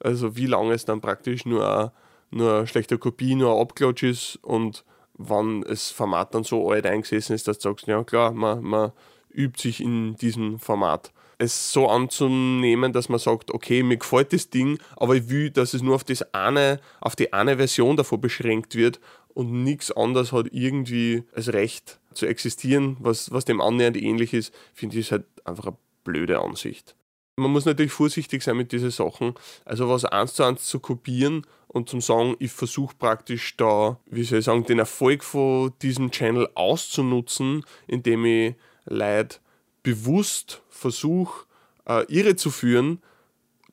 Also 0.00 0.34
wie 0.34 0.46
lange 0.46 0.74
es 0.74 0.86
dann 0.86 1.00
praktisch 1.00 1.46
nur 1.46 1.64
eine, 1.64 1.92
nur 2.32 2.56
eine 2.56 2.66
schlechte 2.66 2.98
Kopie, 2.98 3.36
nur 3.36 3.54
ein 3.54 3.60
Abklatsch 3.60 4.02
ist 4.02 4.40
und 4.42 4.84
wann 5.16 5.60
das 5.60 5.92
Format 5.92 6.34
dann 6.34 6.42
so 6.42 6.68
alt 6.68 6.84
eingesessen 6.84 7.36
ist, 7.36 7.46
dass 7.46 7.58
du 7.60 7.68
sagst, 7.68 7.86
ja 7.86 8.02
klar, 8.02 8.32
man, 8.32 8.64
man 8.64 8.90
übt 9.32 9.62
sich 9.62 9.80
in 9.80 10.16
diesem 10.16 10.58
Format. 10.58 11.12
Es 11.38 11.72
so 11.72 11.88
anzunehmen, 11.88 12.92
dass 12.92 13.08
man 13.08 13.18
sagt, 13.18 13.52
okay, 13.52 13.82
mir 13.84 13.98
gefällt 13.98 14.32
das 14.32 14.50
Ding, 14.50 14.78
aber 14.96 15.14
ich 15.16 15.28
will, 15.28 15.50
dass 15.50 15.74
es 15.74 15.82
nur 15.82 15.96
auf 15.96 16.04
das 16.04 16.22
eine, 16.34 16.80
auf 17.00 17.14
die 17.14 17.32
eine 17.32 17.56
Version 17.56 17.96
davon 17.96 18.20
beschränkt 18.20 18.74
wird 18.74 19.00
und 19.34 19.64
nichts 19.64 19.92
anderes 19.92 20.32
hat 20.32 20.46
irgendwie 20.52 21.24
als 21.34 21.52
Recht 21.52 21.98
zu 22.14 22.26
existieren, 22.26 22.96
was, 23.00 23.32
was 23.32 23.44
dem 23.44 23.60
annähernd 23.60 23.96
ähnlich 23.96 24.32
ist, 24.32 24.54
finde 24.72 24.98
ich 24.98 25.12
halt 25.12 25.24
einfach 25.44 25.66
eine 25.66 25.76
blöde 26.04 26.40
Ansicht. 26.40 26.94
Man 27.36 27.50
muss 27.50 27.64
natürlich 27.64 27.92
vorsichtig 27.92 28.42
sein 28.42 28.56
mit 28.56 28.70
diesen 28.70 28.92
Sachen. 28.92 29.34
Also 29.64 29.88
was 29.88 30.04
eins 30.04 30.34
zu 30.34 30.44
eins 30.44 30.66
zu 30.66 30.78
kopieren 30.78 31.44
und 31.66 31.88
zum 31.88 32.00
sagen, 32.00 32.36
ich 32.38 32.52
versuche 32.52 32.94
praktisch 32.96 33.56
da, 33.56 33.98
wie 34.06 34.22
soll 34.22 34.38
ich 34.38 34.44
sagen, 34.44 34.64
den 34.64 34.78
Erfolg 34.78 35.24
von 35.24 35.72
diesem 35.82 36.12
Channel 36.12 36.48
auszunutzen, 36.54 37.64
indem 37.88 38.24
ich 38.24 38.54
Leute 38.84 39.38
bewusst 39.82 40.62
versuche, 40.68 41.46
äh, 41.86 42.04
irre 42.08 42.36
zu 42.36 42.50
führen, 42.50 43.02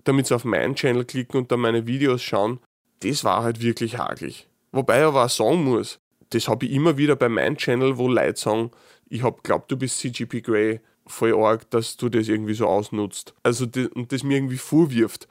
damit 0.03 0.25
sie 0.25 0.35
auf 0.35 0.43
meinen 0.43 0.75
Channel 0.75 1.05
klicken 1.05 1.37
und 1.39 1.51
dann 1.51 1.59
meine 1.59 1.85
Videos 1.85 2.23
schauen, 2.23 2.59
das 3.01 3.23
war 3.23 3.43
halt 3.43 3.61
wirklich 3.61 3.99
hagelig. 3.99 4.47
Wobei 4.71 4.99
ich 4.99 5.05
aber 5.05 5.25
auch 5.25 5.29
sagen 5.29 5.63
muss, 5.63 5.99
das 6.29 6.47
habe 6.47 6.65
ich 6.65 6.71
immer 6.71 6.97
wieder 6.97 7.15
bei 7.15 7.29
meinem 7.29 7.57
Channel, 7.57 7.97
wo 7.97 8.07
Leute 8.07 8.39
sagen, 8.39 8.71
ich 9.09 9.23
habe 9.23 9.41
glaubt, 9.43 9.71
du 9.71 9.77
bist 9.77 9.99
CGP 9.99 10.41
Grey, 10.41 10.79
voll 11.05 11.33
arg, 11.33 11.69
dass 11.69 11.97
du 11.97 12.09
das 12.09 12.27
irgendwie 12.27 12.53
so 12.53 12.67
ausnutzt. 12.67 13.33
Also 13.43 13.65
das, 13.65 13.87
und 13.87 14.11
das 14.11 14.23
mir 14.23 14.37
irgendwie 14.37 14.57
vorwirft. 14.57 15.27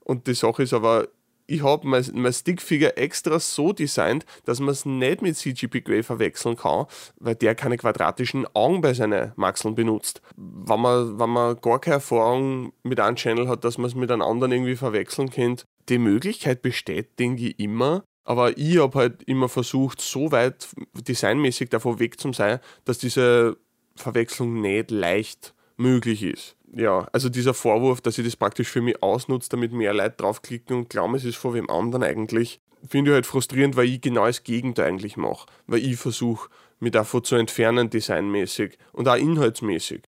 Und 0.00 0.26
die 0.26 0.34
Sache 0.34 0.62
ist 0.62 0.72
aber, 0.72 1.08
ich 1.46 1.62
habe 1.62 1.86
mein, 1.86 2.04
mein 2.14 2.32
Stickfigure 2.32 2.96
extra 2.96 3.38
so 3.38 3.72
designt, 3.72 4.24
dass 4.44 4.60
man 4.60 4.70
es 4.70 4.86
nicht 4.86 5.20
mit 5.20 5.36
CGP 5.36 5.82
Grey 5.82 6.02
verwechseln 6.02 6.56
kann, 6.56 6.86
weil 7.18 7.34
der 7.34 7.54
keine 7.54 7.76
quadratischen 7.76 8.46
Augen 8.54 8.80
bei 8.80 8.94
seinen 8.94 9.32
Maxeln 9.36 9.74
benutzt. 9.74 10.22
Wenn 10.36 10.80
man, 10.80 11.18
wenn 11.18 11.30
man 11.30 11.60
gar 11.60 11.80
keine 11.80 11.96
Erfahrung 11.96 12.72
mit 12.82 13.00
einem 13.00 13.16
Channel 13.16 13.48
hat, 13.48 13.64
dass 13.64 13.76
man 13.76 13.86
es 13.86 13.94
mit 13.94 14.10
einem 14.10 14.22
anderen 14.22 14.52
irgendwie 14.52 14.76
verwechseln 14.76 15.30
könnte, 15.30 15.64
die 15.88 15.98
Möglichkeit 15.98 16.62
besteht, 16.62 17.18
denke 17.18 17.48
ich, 17.48 17.58
immer, 17.58 18.04
aber 18.24 18.56
ich 18.56 18.78
habe 18.78 18.98
halt 18.98 19.22
immer 19.24 19.48
versucht, 19.48 20.00
so 20.00 20.32
weit 20.32 20.68
designmäßig 20.94 21.68
davon 21.68 21.98
weg 21.98 22.18
zu 22.18 22.32
sein, 22.32 22.60
dass 22.84 22.98
diese 22.98 23.56
Verwechslung 23.96 24.60
nicht 24.60 24.90
leicht 24.90 25.54
möglich 25.76 26.22
ist. 26.22 26.56
Ja, 26.72 27.06
also 27.12 27.28
dieser 27.28 27.54
Vorwurf, 27.54 28.00
dass 28.00 28.18
ich 28.18 28.24
das 28.24 28.36
praktisch 28.36 28.68
für 28.68 28.80
mich 28.80 29.00
ausnutze, 29.02 29.50
damit 29.50 29.72
mehr 29.72 29.94
Leute 29.94 30.16
draufklicken 30.16 30.76
und 30.76 30.90
glauben, 30.90 31.14
es 31.14 31.24
ist 31.24 31.36
vor 31.36 31.54
wem 31.54 31.70
anderen 31.70 32.02
eigentlich, 32.02 32.60
finde 32.88 33.12
ich 33.12 33.14
halt 33.14 33.26
frustrierend, 33.26 33.76
weil 33.76 33.88
ich 33.88 34.00
genau 34.00 34.26
das 34.26 34.42
Gegenteil 34.42 34.88
eigentlich 34.88 35.16
mache. 35.16 35.46
Weil 35.66 35.84
ich 35.84 35.96
versuche, 35.96 36.48
mich 36.80 36.92
davon 36.92 37.22
zu 37.22 37.36
entfernen, 37.36 37.90
designmäßig 37.90 38.78
und 38.92 39.08
auch 39.08 39.16
inhaltsmäßig. 39.16 40.02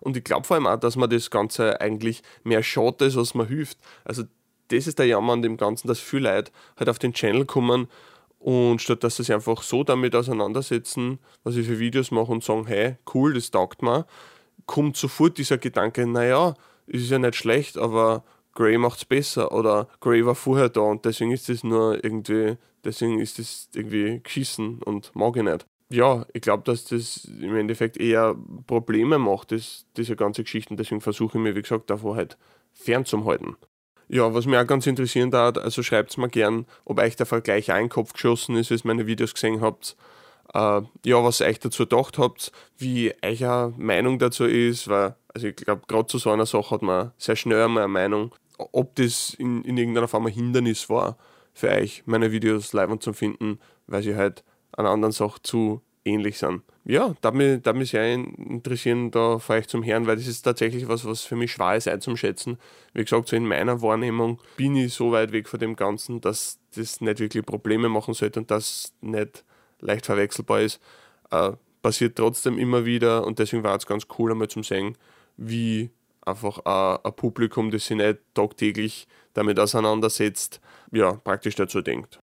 Und 0.00 0.16
ich 0.16 0.24
glaube 0.24 0.46
vor 0.46 0.56
allem 0.56 0.66
auch, 0.66 0.78
dass 0.78 0.96
man 0.96 1.10
das 1.10 1.30
Ganze 1.30 1.80
eigentlich 1.80 2.22
mehr 2.44 2.62
schadet, 2.62 3.16
als 3.16 3.34
man 3.34 3.48
hilft. 3.48 3.78
Also 4.04 4.24
das 4.68 4.86
ist 4.86 4.98
der 4.98 5.06
Jammer 5.06 5.34
an 5.34 5.42
dem 5.42 5.56
Ganzen, 5.56 5.88
dass 5.88 6.00
viele 6.00 6.34
Leute 6.34 6.52
halt 6.76 6.88
auf 6.88 6.98
den 6.98 7.12
Channel 7.12 7.44
kommen 7.44 7.88
und 8.38 8.80
statt 8.80 9.02
dass 9.02 9.16
sie 9.16 9.24
sich 9.24 9.34
einfach 9.34 9.62
so 9.62 9.84
damit 9.84 10.14
auseinandersetzen, 10.14 11.18
was 11.42 11.56
ich 11.56 11.66
für 11.66 11.78
Videos 11.78 12.10
mache 12.10 12.32
und 12.32 12.44
sagen, 12.44 12.66
hey, 12.66 12.96
cool, 13.14 13.34
das 13.34 13.50
taugt 13.50 13.82
mir, 13.82 14.06
kommt 14.66 14.96
sofort 14.96 15.38
dieser 15.38 15.58
Gedanke, 15.58 16.06
naja, 16.06 16.54
ist 16.86 17.10
ja 17.10 17.18
nicht 17.18 17.36
schlecht, 17.36 17.78
aber 17.78 18.24
Grey 18.54 18.78
macht 18.78 18.98
es 18.98 19.04
besser 19.04 19.52
oder 19.52 19.88
Grey 20.00 20.24
war 20.24 20.34
vorher 20.34 20.68
da 20.68 20.80
und 20.80 21.04
deswegen 21.04 21.32
ist 21.32 21.48
das 21.48 21.62
nur 21.64 22.02
irgendwie, 22.04 22.56
deswegen 22.84 23.18
ist 23.20 23.38
das 23.38 23.68
irgendwie 23.74 24.20
geschissen 24.22 24.82
und 24.82 25.14
mag 25.14 25.36
ich 25.36 25.42
nicht. 25.42 25.66
ja, 25.90 26.26
ich 26.32 26.40
glaube, 26.42 26.64
dass 26.64 26.84
das 26.84 27.24
im 27.26 27.54
Endeffekt 27.56 27.96
eher 27.96 28.34
Probleme 28.66 29.18
macht, 29.18 29.52
das, 29.52 29.86
diese 29.96 30.16
ganze 30.16 30.42
Geschichten. 30.42 30.76
Deswegen 30.76 31.00
versuche 31.00 31.38
ich 31.38 31.42
mir, 31.44 31.54
wie 31.54 31.62
gesagt, 31.62 31.90
davor 31.90 32.16
halt 32.16 32.36
fernzuhalten. 32.72 33.56
Ja, 34.08 34.32
was 34.32 34.46
mich 34.46 34.56
auch 34.56 34.66
ganz 34.66 34.86
interessieren 34.86 35.30
darf, 35.30 35.56
also 35.58 35.82
schreibt 35.82 36.16
mir 36.16 36.28
gern, 36.28 36.66
ob 36.84 37.00
euch 37.00 37.16
der 37.16 37.26
Vergleich 37.26 37.72
auch 37.72 37.76
in 37.76 37.84
den 37.84 37.88
Kopf 37.88 38.12
geschossen 38.12 38.56
ist, 38.56 38.70
wie 38.70 38.74
ihr 38.74 38.80
meine 38.84 39.06
Videos 39.06 39.34
gesehen 39.34 39.60
habt. 39.60 39.96
Äh, 40.54 40.82
ja, 41.04 41.24
was 41.24 41.40
euch 41.40 41.58
dazu 41.58 41.82
gedacht 41.82 42.18
habt, 42.18 42.52
wie 42.78 43.12
eure 43.22 43.74
Meinung 43.76 44.18
dazu 44.20 44.44
ist, 44.44 44.86
weil, 44.88 45.16
also 45.34 45.48
ich 45.48 45.56
glaube, 45.56 45.82
gerade 45.88 46.06
zu 46.06 46.18
so 46.18 46.30
einer 46.30 46.46
Sache 46.46 46.70
hat 46.70 46.82
man 46.82 47.12
sehr 47.18 47.34
schnell 47.34 47.64
einmal 47.64 47.84
eine 47.84 47.92
Meinung, 47.92 48.34
ob 48.58 48.94
das 48.94 49.34
in, 49.34 49.62
in 49.64 49.76
irgendeiner 49.76 50.08
Form 50.08 50.26
ein 50.26 50.32
Hindernis 50.32 50.88
war 50.88 51.16
für 51.52 51.70
euch, 51.70 52.04
meine 52.06 52.30
Videos 52.30 52.72
live 52.72 52.98
zu 53.00 53.12
finden, 53.12 53.58
weil 53.86 54.02
sie 54.02 54.14
halt 54.14 54.44
einer 54.72 54.90
anderen 54.90 55.12
Sache 55.12 55.42
zu 55.42 55.80
ähnlich 56.06 56.38
sind. 56.38 56.62
Ja, 56.84 57.14
da 57.20 57.30
da 57.30 57.72
mich 57.72 57.90
sehr 57.90 58.14
interessieren, 58.14 59.10
da 59.10 59.38
fahre 59.38 59.60
ich 59.60 59.68
zum 59.68 59.82
Herrn, 59.82 60.06
weil 60.06 60.16
das 60.16 60.26
ist 60.26 60.42
tatsächlich 60.42 60.88
was, 60.88 61.04
was 61.04 61.22
für 61.22 61.36
mich 61.36 61.52
schwer 61.52 61.76
ist 61.76 61.88
einzuschätzen. 61.88 62.58
Wie 62.94 63.02
gesagt, 63.02 63.28
so 63.28 63.36
in 63.36 63.46
meiner 63.46 63.82
Wahrnehmung 63.82 64.40
bin 64.56 64.76
ich 64.76 64.94
so 64.94 65.12
weit 65.12 65.32
weg 65.32 65.48
von 65.48 65.58
dem 65.58 65.74
Ganzen, 65.74 66.20
dass 66.20 66.60
das 66.76 67.00
nicht 67.00 67.18
wirklich 67.18 67.44
Probleme 67.44 67.88
machen 67.88 68.14
sollte 68.14 68.40
und 68.40 68.50
das 68.50 68.94
nicht 69.00 69.44
leicht 69.80 70.06
verwechselbar 70.06 70.60
ist. 70.60 70.80
Äh, 71.30 71.52
passiert 71.82 72.16
trotzdem 72.16 72.58
immer 72.58 72.84
wieder 72.84 73.26
und 73.26 73.38
deswegen 73.38 73.64
war 73.64 73.76
es 73.76 73.86
ganz 73.86 74.06
cool 74.18 74.32
einmal 74.32 74.48
zum 74.48 74.62
sehen, 74.62 74.96
wie 75.36 75.90
einfach 76.22 76.58
ein, 76.64 76.98
ein 77.04 77.16
Publikum, 77.16 77.70
das 77.70 77.86
sich 77.86 77.96
nicht 77.96 78.18
tagtäglich 78.34 79.06
damit 79.34 79.58
auseinandersetzt, 79.58 80.60
ja, 80.92 81.12
praktisch 81.12 81.56
dazu 81.56 81.82
denkt. 81.82 82.18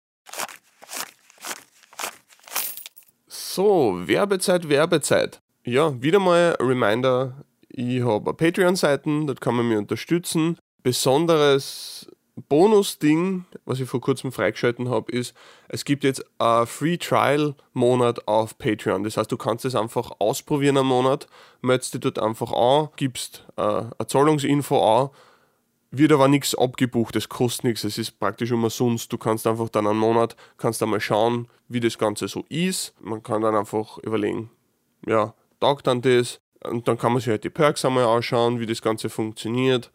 So, 3.55 4.01
Werbezeit, 4.07 4.71
Werbezeit. 4.71 5.43
Ja, 5.63 6.01
wieder 6.01 6.19
mal 6.19 6.57
ein 6.59 6.67
Reminder, 6.67 7.45
ich 7.69 8.03
habe 8.03 8.33
Patreon-Seiten, 8.33 9.27
dort 9.27 9.43
kann 9.43 9.55
man 9.55 9.69
mich 9.69 9.77
unterstützen. 9.77 10.57
Besonderes 10.83 12.11
Bonus-Ding, 12.49 13.45
was 13.67 13.79
ich 13.79 13.87
vor 13.87 14.01
kurzem 14.01 14.33
freigeschalten 14.33 14.89
habe, 14.89 15.13
ist, 15.13 15.35
es 15.69 15.85
gibt 15.85 16.03
jetzt 16.03 16.25
einen 16.39 16.67
Free 16.67 16.97
Trial-Monat 16.97 18.27
auf 18.27 18.57
Patreon. 18.57 19.05
Das 19.05 19.19
heißt, 19.19 19.31
du 19.31 19.37
kannst 19.37 19.67
es 19.67 19.75
einfach 19.75 20.13
ausprobieren 20.19 20.79
einen 20.79 20.87
Monat, 20.87 21.27
meldest 21.61 21.93
dich 21.93 22.01
dort 22.01 22.21
einfach 22.21 22.55
an, 22.55 22.89
gibst 22.97 23.45
äh, 23.59 23.61
eine 23.61 24.07
Zahlungsinfo 24.07 24.81
an 24.83 25.11
wird 25.93 26.11
aber 26.11 26.27
nichts 26.27 26.55
abgebucht, 26.55 27.15
es 27.17 27.29
kostet 27.29 27.65
nichts, 27.65 27.85
es 27.85 27.99
ist 27.99 28.19
praktisch 28.19 28.51
umsonst. 28.51 29.13
Du 29.13 29.19
kannst 29.19 29.47
einfach 29.47 29.69
dann 29.69 29.87
einen 29.87 29.99
Monat, 29.99 30.37
kannst 30.57 30.83
einmal 30.83 31.01
schauen, 31.01 31.49
wie 31.69 31.81
das 31.81 31.99
Ganze 31.99 32.29
so 32.29 32.45
ist. 32.49 32.95
Man 33.01 33.23
kann 33.23 33.43
dann 33.43 33.55
einfach 33.55 33.99
überlegen, 33.99 34.51
ja, 35.07 35.35
taugt 35.61 35.87
dann 35.87 36.01
das? 36.01 36.41
Und 36.65 36.89
dann 36.89 36.97
kann 36.97 37.13
man 37.13 37.21
sich 37.21 37.29
halt 37.29 37.45
die 37.45 37.51
Perks 37.51 37.85
einmal 37.85 38.05
anschauen, 38.05 38.59
wie 38.59 38.67
das 38.67 38.81
Ganze 38.81 39.11
funktioniert. 39.11 39.91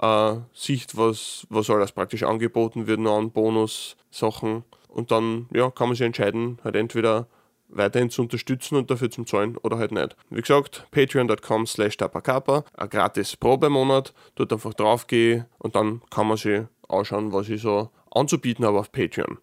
Äh, 0.00 0.36
sieht, 0.52 0.96
was, 0.96 1.46
was 1.48 1.70
alles 1.70 1.92
praktisch 1.92 2.24
angeboten 2.24 2.86
wird 2.86 3.00
noch 3.00 3.16
an 3.16 3.30
Bonus-Sachen. 3.30 4.64
Und 4.88 5.10
dann 5.10 5.48
ja, 5.52 5.70
kann 5.70 5.88
man 5.88 5.96
sich 5.96 6.06
entscheiden, 6.06 6.58
halt 6.62 6.76
entweder 6.76 7.26
weiterhin 7.68 8.10
zu 8.10 8.22
unterstützen 8.22 8.76
und 8.76 8.90
dafür 8.90 9.10
zu 9.10 9.24
zahlen 9.24 9.56
oder 9.58 9.78
halt 9.78 9.92
nicht. 9.92 10.16
Wie 10.30 10.40
gesagt, 10.40 10.86
patreon.com 10.90 11.66
slash 11.66 11.96
tapakapa, 11.96 12.64
ein 12.76 12.88
gratis 12.88 13.36
Probemonat, 13.36 14.14
dort 14.34 14.52
einfach 14.52 14.74
draufgehen 14.74 15.46
und 15.58 15.76
dann 15.76 16.02
kann 16.10 16.28
man 16.28 16.36
sich 16.36 16.62
anschauen, 16.88 17.32
was 17.32 17.48
ich 17.48 17.62
so 17.62 17.90
anzubieten 18.10 18.64
habe 18.64 18.78
auf 18.78 18.90
Patreon. 18.92 19.38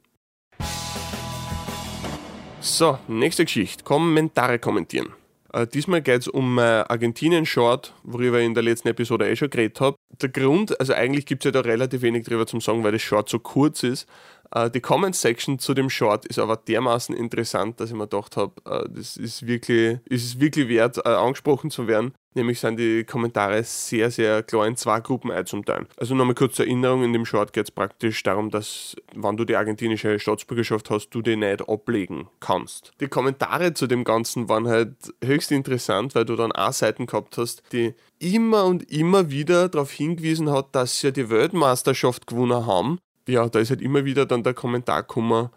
So, 2.59 2.97
nächste 3.07 3.45
Geschichte. 3.45 3.83
Kommentare 3.83 4.57
kommentieren. 4.57 5.13
Äh, 5.53 5.67
diesmal 5.67 6.01
geht 6.01 6.21
es 6.21 6.27
um 6.27 6.57
äh, 6.57 6.61
Argentinien-Short, 6.61 7.93
worüber 8.03 8.39
ich 8.39 8.45
in 8.45 8.55
der 8.55 8.63
letzten 8.63 8.88
Episode 8.88 9.29
eh 9.29 9.35
schon 9.35 9.49
geredet 9.49 9.79
habe. 9.79 9.95
Der 10.21 10.30
Grund, 10.30 10.80
also 10.80 10.93
eigentlich 10.93 11.25
gibt 11.25 11.43
es 11.43 11.45
ja 11.45 11.51
da 11.51 11.62
relativ 11.62 12.01
wenig 12.01 12.25
drüber 12.25 12.45
zum 12.45 12.62
sagen, 12.62 12.84
weil 12.84 12.91
das 12.91 13.01
Short 13.01 13.30
so 13.30 13.39
kurz 13.39 13.84
ist. 13.84 14.08
Äh, 14.51 14.69
die 14.69 14.82
Comment-Section 14.82 15.60
zu 15.60 15.73
dem 15.73 15.89
Short 15.89 16.25
ist 16.25 16.39
aber 16.39 16.58
dermaßen 16.58 17.15
interessant, 17.15 17.80
dass 17.80 17.89
ich 17.89 17.95
mir 17.95 18.08
gedacht 18.08 18.38
habe, 18.38 18.54
äh, 18.65 18.88
das 18.89 19.17
ist 19.17 19.45
wirklich, 19.45 19.99
ist 20.06 20.39
wirklich 20.39 20.67
wert, 20.69 20.97
äh, 21.06 21.10
angesprochen 21.10 21.69
zu 21.69 21.88
werden. 21.88 22.13
Nämlich 22.38 22.60
sind 22.60 22.78
die 22.78 23.06
Kommentare 23.06 23.63
sehr, 23.63 24.12
sehr 24.12 24.43
klar 24.43 24.67
in 24.67 24.75
zwei 24.75 24.99
Gruppen 24.99 25.32
einzuteilen. 25.32 25.88
Also 25.95 26.15
nochmal 26.15 26.36
kurz 26.36 26.56
zur 26.56 26.65
Erinnerung, 26.65 27.04
in 27.04 27.13
dem 27.13 27.25
Short 27.25 27.54
geht 27.54 27.63
es 27.63 27.71
praktisch 27.71 28.21
darum, 28.23 28.49
dass, 28.49 28.97
wenn 29.15 29.38
du 29.38 29.45
die 29.45 29.56
argentinische 29.56 30.19
Staatsbürgerschaft 30.19 30.89
hast, 30.89 31.12
du 31.12 31.21
die 31.21 31.38
nicht 31.38 31.67
ablegen 31.69 32.28
kannst. 32.41 32.91
Die 32.99 33.08
Kommentare 33.08 33.73
zu 33.73 33.88
dem 33.88 34.04
Ganzen 34.04 34.49
waren 34.49 34.67
halt 34.67 34.95
höchst 35.23 35.51
interessant, 35.54 36.13
weil 36.13 36.25
du 36.25 36.36
dann 36.36 36.51
auch 36.51 36.73
Seiten 36.73 37.06
gehabt 37.06 37.38
hast, 37.38 37.63
die 37.71 37.93
immer 38.19 38.65
und 38.65 38.89
immer 38.91 39.30
wieder 39.30 39.69
darauf 39.69 39.91
hingewiesen 39.91 40.49
hat, 40.51 40.73
dass 40.73 40.99
sie 40.99 41.08
ja 41.08 41.12
die 41.12 41.30
Weltmeisterschaft 41.30 42.28
gewonnen 42.28 42.65
haben 42.65 42.99
ja, 43.28 43.47
da 43.49 43.60
ist 43.60 43.69
halt 43.69 43.82
immer 43.82 44.06
wieder 44.06 44.25
dann 44.25 44.43
der 44.43 44.54
Kommentar 44.54 45.04
gekommen, 45.04 45.49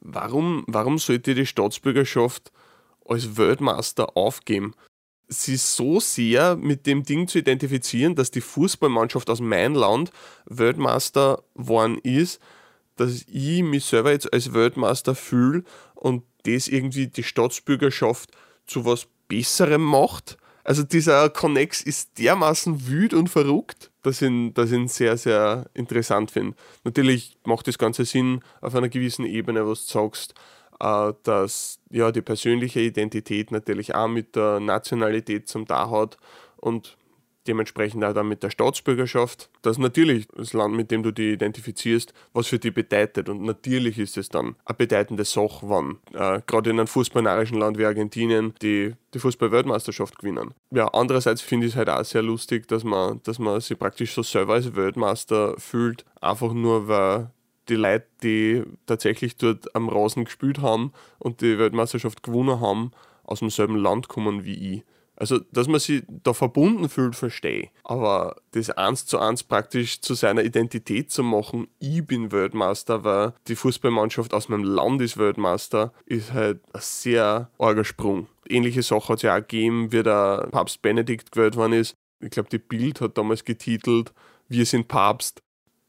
warum, 0.00 0.64
warum 0.66 0.98
sollte 0.98 1.34
die 1.34 1.46
Staatsbürgerschaft 1.46 2.52
als 3.04 3.36
Weltmeister 3.36 4.16
aufgeben? 4.16 4.74
Sie 5.28 5.56
so 5.56 6.00
sehr 6.00 6.56
mit 6.56 6.86
dem 6.86 7.04
Ding 7.04 7.28
zu 7.28 7.38
identifizieren, 7.38 8.16
dass 8.16 8.30
die 8.30 8.40
Fußballmannschaft 8.40 9.30
aus 9.30 9.40
meinem 9.40 9.74
Land 9.74 10.10
Weltmeister 10.46 11.42
geworden 11.54 11.98
ist, 11.98 12.40
dass 12.96 13.22
ich 13.26 13.62
mich 13.62 13.84
selber 13.84 14.10
jetzt 14.10 14.32
als 14.32 14.52
Weltmeister 14.52 15.14
fühle 15.14 15.64
und 15.94 16.24
das 16.44 16.68
irgendwie 16.68 17.06
die 17.06 17.22
Staatsbürgerschaft 17.22 18.30
zu 18.66 18.84
was 18.84 19.06
Besserem 19.28 19.82
macht. 19.82 20.36
Also 20.70 20.84
dieser 20.84 21.30
Connex 21.30 21.82
ist 21.82 22.16
dermaßen 22.20 22.86
wüt 22.86 23.12
und 23.12 23.28
verrückt 23.28 23.90
dass 24.02 24.22
ich, 24.22 24.54
dass 24.54 24.70
ich 24.70 24.78
ihn 24.78 24.86
sehr, 24.86 25.16
sehr 25.16 25.66
interessant 25.74 26.30
finde. 26.30 26.56
Natürlich 26.84 27.36
macht 27.42 27.66
das 27.66 27.76
Ganze 27.76 28.04
Sinn 28.04 28.40
auf 28.60 28.76
einer 28.76 28.88
gewissen 28.88 29.26
Ebene, 29.26 29.66
was 29.66 29.86
du 29.86 29.92
sagst, 29.94 30.34
äh, 30.78 31.12
dass 31.24 31.80
ja 31.90 32.12
die 32.12 32.22
persönliche 32.22 32.78
Identität 32.78 33.50
natürlich 33.50 33.96
auch 33.96 34.06
mit 34.06 34.36
der 34.36 34.60
Nationalität 34.60 35.48
zum 35.48 35.66
da 35.66 35.90
hat 35.90 36.18
und 36.56 36.96
dementsprechend 37.50 38.04
auch 38.04 38.14
dann 38.14 38.28
mit 38.28 38.44
der 38.44 38.50
Staatsbürgerschaft, 38.50 39.50
dass 39.62 39.76
natürlich 39.76 40.28
das 40.36 40.52
Land, 40.52 40.74
mit 40.74 40.92
dem 40.92 41.02
du 41.02 41.10
dich 41.10 41.34
identifizierst, 41.34 42.14
was 42.32 42.46
für 42.46 42.60
dich 42.60 42.72
bedeutet. 42.72 43.28
Und 43.28 43.42
natürlich 43.42 43.98
ist 43.98 44.16
es 44.16 44.28
dann 44.28 44.54
eine 44.64 44.76
bedeutende 44.76 45.24
Sache, 45.24 45.68
wann 45.68 45.98
äh, 46.14 46.40
gerade 46.46 46.70
in 46.70 46.78
einem 46.78 46.86
fußballnarischen 46.86 47.58
Land 47.58 47.76
wie 47.76 47.84
Argentinien 47.84 48.54
die, 48.62 48.94
die 49.14 49.18
Fußball-Weltmeisterschaft 49.18 50.18
gewinnen. 50.20 50.54
Ja, 50.70 50.86
andererseits 50.88 51.42
finde 51.42 51.66
ich 51.66 51.72
es 51.72 51.76
halt 51.76 51.90
auch 51.90 52.04
sehr 52.04 52.22
lustig, 52.22 52.68
dass 52.68 52.84
man, 52.84 53.20
dass 53.24 53.40
man 53.40 53.60
sich 53.60 53.76
praktisch 53.76 54.14
so 54.14 54.22
selber 54.22 54.54
als 54.54 54.76
Weltmeister 54.76 55.56
fühlt, 55.58 56.04
einfach 56.20 56.52
nur 56.52 56.86
weil 56.86 57.30
die 57.68 57.74
Leute, 57.74 58.06
die 58.22 58.62
tatsächlich 58.86 59.36
dort 59.36 59.74
am 59.74 59.88
Rasen 59.88 60.24
gespielt 60.24 60.60
haben 60.60 60.92
und 61.18 61.40
die 61.40 61.58
Weltmeisterschaft 61.58 62.22
gewonnen 62.22 62.60
haben, 62.60 62.92
aus 63.24 63.40
demselben 63.40 63.76
Land 63.76 64.08
kommen 64.08 64.44
wie 64.44 64.74
ich. 64.74 64.84
Also, 65.20 65.38
dass 65.52 65.68
man 65.68 65.80
sich 65.80 66.02
da 66.08 66.32
verbunden 66.32 66.88
fühlt, 66.88 67.14
verstehe. 67.14 67.68
Aber 67.84 68.36
das 68.52 68.70
eins 68.70 69.04
zu 69.04 69.18
eins 69.18 69.42
praktisch 69.42 70.00
zu 70.00 70.14
seiner 70.14 70.42
Identität 70.42 71.10
zu 71.10 71.22
machen, 71.22 71.68
ich 71.78 72.06
bin 72.06 72.32
Weltmeister, 72.32 73.04
weil 73.04 73.34
die 73.46 73.54
Fußballmannschaft 73.54 74.32
aus 74.32 74.48
meinem 74.48 74.64
Land 74.64 75.02
ist 75.02 75.18
Weltmeister, 75.18 75.92
ist 76.06 76.32
halt 76.32 76.62
ein 76.72 76.80
sehr 76.80 77.50
arger 77.58 77.84
Sprung. 77.84 78.28
Ähnliche 78.48 78.82
Sache 78.82 79.08
hat 79.10 79.18
es 79.18 79.22
ja 79.22 79.34
auch 79.34 79.40
gegeben, 79.40 79.92
wie 79.92 80.02
der 80.02 80.48
Papst 80.50 80.80
Benedikt 80.80 81.32
gewählt 81.32 81.54
worden 81.54 81.74
ist. 81.74 81.96
Ich 82.20 82.30
glaube, 82.30 82.48
die 82.48 82.58
Bild 82.58 83.02
hat 83.02 83.18
damals 83.18 83.44
getitelt, 83.44 84.14
wir 84.48 84.64
sind 84.64 84.88
Papst 84.88 85.42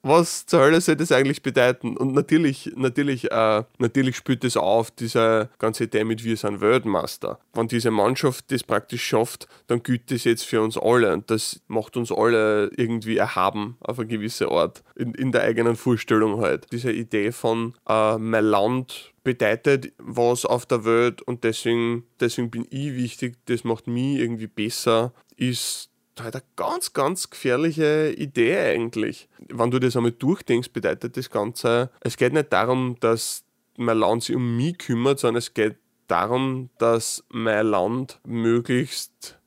was 0.04 0.46
zur 0.46 0.62
Hölle 0.62 0.82
soll 0.82 0.96
das 0.96 1.12
eigentlich 1.12 1.44
bedeuten? 1.44 1.96
Und 1.96 2.14
natürlich, 2.14 2.72
natürlich, 2.76 3.32
äh, 3.32 3.64
natürlich 3.78 4.16
spielt 4.16 4.44
das 4.44 4.58
auf, 4.58 4.92
diese 4.92 5.50
ganze 5.60 5.84
Idee 5.84 6.04
mit 6.04 6.24
wir 6.24 6.38
sind 6.38 6.62
Weltmaster. 6.62 7.40
Wenn 7.54 7.68
diese 7.68 7.92
Mannschaft 7.92 8.52
das 8.52 8.64
praktisch 8.64 9.04
schafft, 9.04 9.48
dann 9.68 9.84
gilt 9.84 10.12
das 10.12 10.24
jetzt 10.24 10.44
für 10.44 10.62
uns 10.62 10.78
alle 10.78 11.14
und 11.14 11.30
das 11.30 11.62
macht 11.68 11.98
uns 11.98 12.12
alle 12.12 12.72
irgendwie 12.76 13.18
erhaben 13.18 13.78
auf 13.82 14.00
eine 14.00 14.08
gewisse 14.08 14.50
Art, 14.50 14.84
in, 14.96 15.14
in 15.14 15.32
der 15.32 15.44
eigenen 15.44 15.76
Vorstellung 15.76 16.42
halt. 16.42 16.68
Diese 16.72 16.92
Idee 16.92 17.32
von 17.32 17.74
äh, 17.88 18.18
mein 18.18 18.46
Land 18.46 19.14
bedeutet 19.24 19.94
was 20.00 20.46
auf 20.46 20.66
der 20.66 20.84
Welt 20.84 21.22
und 21.22 21.44
deswegen, 21.44 22.06
deswegen 22.20 22.50
bin 22.50 22.66
ich 22.70 22.96
wichtig, 22.96 23.38
das 23.46 23.64
macht 23.64 23.86
mich 23.88 24.20
irgendwie 24.20 24.48
besser, 24.48 25.14
ist 25.36 25.91
halt 26.20 26.36
eine 26.36 26.44
ganz, 26.56 26.94
ganz 26.94 27.30
gefährliche 27.30 28.14
Idee 28.18 28.58
eigentlich. 28.58 29.30
Wenn 29.50 29.72
du 29.72 29.80
das 29.80 29.96
einmal 29.96 30.12
durchdenkst, 30.12 30.74
bedeutet 30.74 31.18
das 31.18 31.30
Ganze, 31.30 31.90
es 32.02 32.18
geht 32.18 32.34
nicht 32.34 32.52
darum, 32.52 32.98
dass 33.00 33.44
mein 33.78 33.98
Land 33.98 34.24
sich 34.24 34.36
um 34.36 34.58
mich 34.58 34.78
kümmert, 34.78 35.20
sondern 35.20 35.38
es 35.38 35.54
geht 35.54 35.78
darum, 36.08 36.70
dass 36.78 37.24
mein 37.30 37.66
Land 37.68 38.20
möglichst 38.26 39.40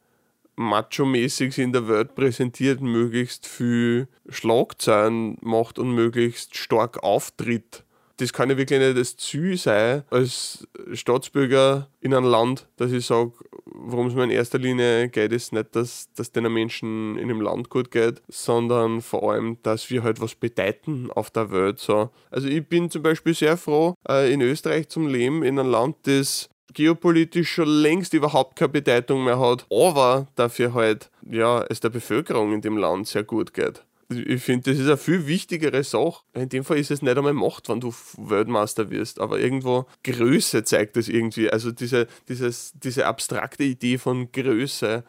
macho-mäßig 0.56 1.58
in 1.58 1.72
der 1.72 1.88
Welt 1.88 2.14
präsentiert, 2.14 2.80
möglichst 2.80 3.46
viel 3.46 4.08
Schlagzeilen 4.28 5.36
macht 5.40 5.78
und 5.78 5.92
möglichst 5.94 6.56
stark 6.56 7.02
auftritt. 7.02 7.84
das 8.18 8.32
kann 8.32 8.48
ja 8.48 8.56
wirklich 8.56 8.78
nicht 8.78 8.96
das 8.96 9.16
Ziel 9.16 9.56
sein, 9.56 10.04
als 10.10 10.68
Staatsbürger 10.92 11.88
in 12.00 12.14
einem 12.14 12.26
Land, 12.26 12.68
dass 12.76 12.92
ich 12.92 13.04
sage, 13.04 13.32
worum 13.74 14.06
es 14.06 14.14
mir 14.14 14.24
in 14.24 14.30
erster 14.30 14.58
Linie 14.58 15.08
geht, 15.08 15.32
ist 15.32 15.52
nicht, 15.52 15.74
dass, 15.76 16.08
dass 16.14 16.32
den 16.32 16.50
Menschen 16.52 17.18
in 17.18 17.28
dem 17.28 17.40
Land 17.40 17.68
gut 17.68 17.90
geht, 17.90 18.22
sondern 18.28 19.02
vor 19.02 19.32
allem, 19.32 19.58
dass 19.62 19.90
wir 19.90 20.02
halt 20.02 20.20
was 20.20 20.34
bedeuten 20.34 21.10
auf 21.10 21.30
der 21.30 21.50
Welt. 21.50 21.78
So. 21.78 22.10
Also 22.30 22.48
ich 22.48 22.66
bin 22.66 22.90
zum 22.90 23.02
Beispiel 23.02 23.34
sehr 23.34 23.56
froh, 23.56 23.94
äh, 24.08 24.32
in 24.32 24.40
Österreich 24.40 24.88
zum 24.88 25.08
Leben, 25.08 25.42
in 25.42 25.58
einem 25.58 25.70
Land, 25.70 25.96
das 26.04 26.48
geopolitisch 26.72 27.52
schon 27.52 27.68
längst 27.68 28.14
überhaupt 28.14 28.56
keine 28.56 28.70
Bedeutung 28.70 29.24
mehr 29.24 29.38
hat, 29.38 29.66
aber 29.70 30.26
dafür 30.34 30.74
halt, 30.74 31.10
ja, 31.30 31.64
es 31.68 31.80
der 31.80 31.90
Bevölkerung 31.90 32.52
in 32.52 32.60
dem 32.60 32.76
Land 32.76 33.06
sehr 33.06 33.22
gut 33.22 33.54
geht. 33.54 33.84
Ich 34.08 34.42
finde, 34.42 34.70
das 34.70 34.80
ist 34.80 34.86
eine 34.86 34.96
viel 34.96 35.26
wichtigere 35.26 35.82
Sache. 35.82 36.22
In 36.34 36.48
dem 36.48 36.64
Fall 36.64 36.78
ist 36.78 36.90
es 36.90 37.02
nicht 37.02 37.16
einmal 37.16 37.32
Macht, 37.32 37.68
wenn 37.68 37.80
du 37.80 37.94
Weltmeister 38.18 38.90
wirst, 38.90 39.18
aber 39.18 39.40
irgendwo 39.40 39.86
Größe 40.02 40.64
zeigt 40.64 40.96
das 40.96 41.08
irgendwie. 41.08 41.50
Also 41.50 41.72
diese, 41.72 42.06
dieses, 42.28 42.72
diese 42.74 43.06
abstrakte 43.06 43.64
Idee 43.64 43.98
von 43.98 44.30
Größe, 44.30 45.04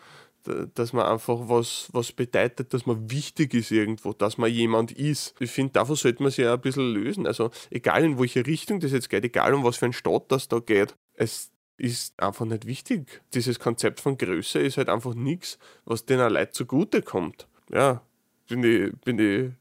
dass 0.74 0.94
man 0.94 1.06
einfach 1.06 1.50
was, 1.50 1.90
was 1.92 2.12
bedeutet, 2.12 2.74
dass 2.74 2.86
man 2.86 3.10
wichtig 3.10 3.54
ist 3.54 3.72
irgendwo, 3.72 4.14
dass 4.14 4.38
man 4.38 4.52
jemand 4.52 4.92
ist. 4.92 5.34
Ich 5.40 5.52
finde, 5.52 5.74
davon 5.74 5.96
sollte 5.96 6.22
man 6.24 6.32
sich 6.32 6.46
ja 6.46 6.54
ein 6.54 6.62
bisschen 6.62 6.94
lösen. 6.94 7.28
Also 7.28 7.52
egal 7.72 8.04
in 8.04 8.20
welche 8.20 8.46
Richtung 8.46 8.80
das 8.80 8.92
jetzt 8.92 9.10
geht, 9.10 9.26
egal 9.26 9.54
um 9.54 9.64
was 9.64 9.78
für 9.78 9.86
ein 9.86 9.94
Staat 9.94 10.32
das 10.32 10.48
da 10.48 10.60
geht, 10.60 10.96
es 11.16 11.52
ist 11.78 12.20
einfach 12.22 12.46
nicht 12.46 12.66
wichtig. 12.68 13.22
Dieses 13.34 13.60
Konzept 13.60 14.00
von 14.00 14.18
Größe 14.18 14.60
ist 14.60 14.78
halt 14.78 14.90
einfach 14.90 15.14
nichts, 15.14 15.58
was 15.84 16.06
den 16.06 16.20
Leuten 16.20 16.54
zugute 16.54 17.02
kommt. 17.02 17.48
Ja, 17.72 18.02
bin 18.48 18.64
ich, 18.64 18.92
bin 19.02 19.20
ich, 19.20 19.52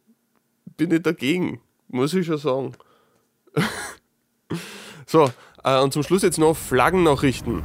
bin 0.76 0.90
ich 0.90 1.02
dagegen, 1.02 1.60
muss 1.88 2.14
ich 2.14 2.26
schon 2.26 2.38
sagen. 2.38 2.72
so, 5.06 5.30
äh, 5.62 5.80
und 5.80 5.92
zum 5.92 6.02
Schluss 6.02 6.22
jetzt 6.22 6.38
noch 6.38 6.56
Flaggennachrichten. 6.56 7.62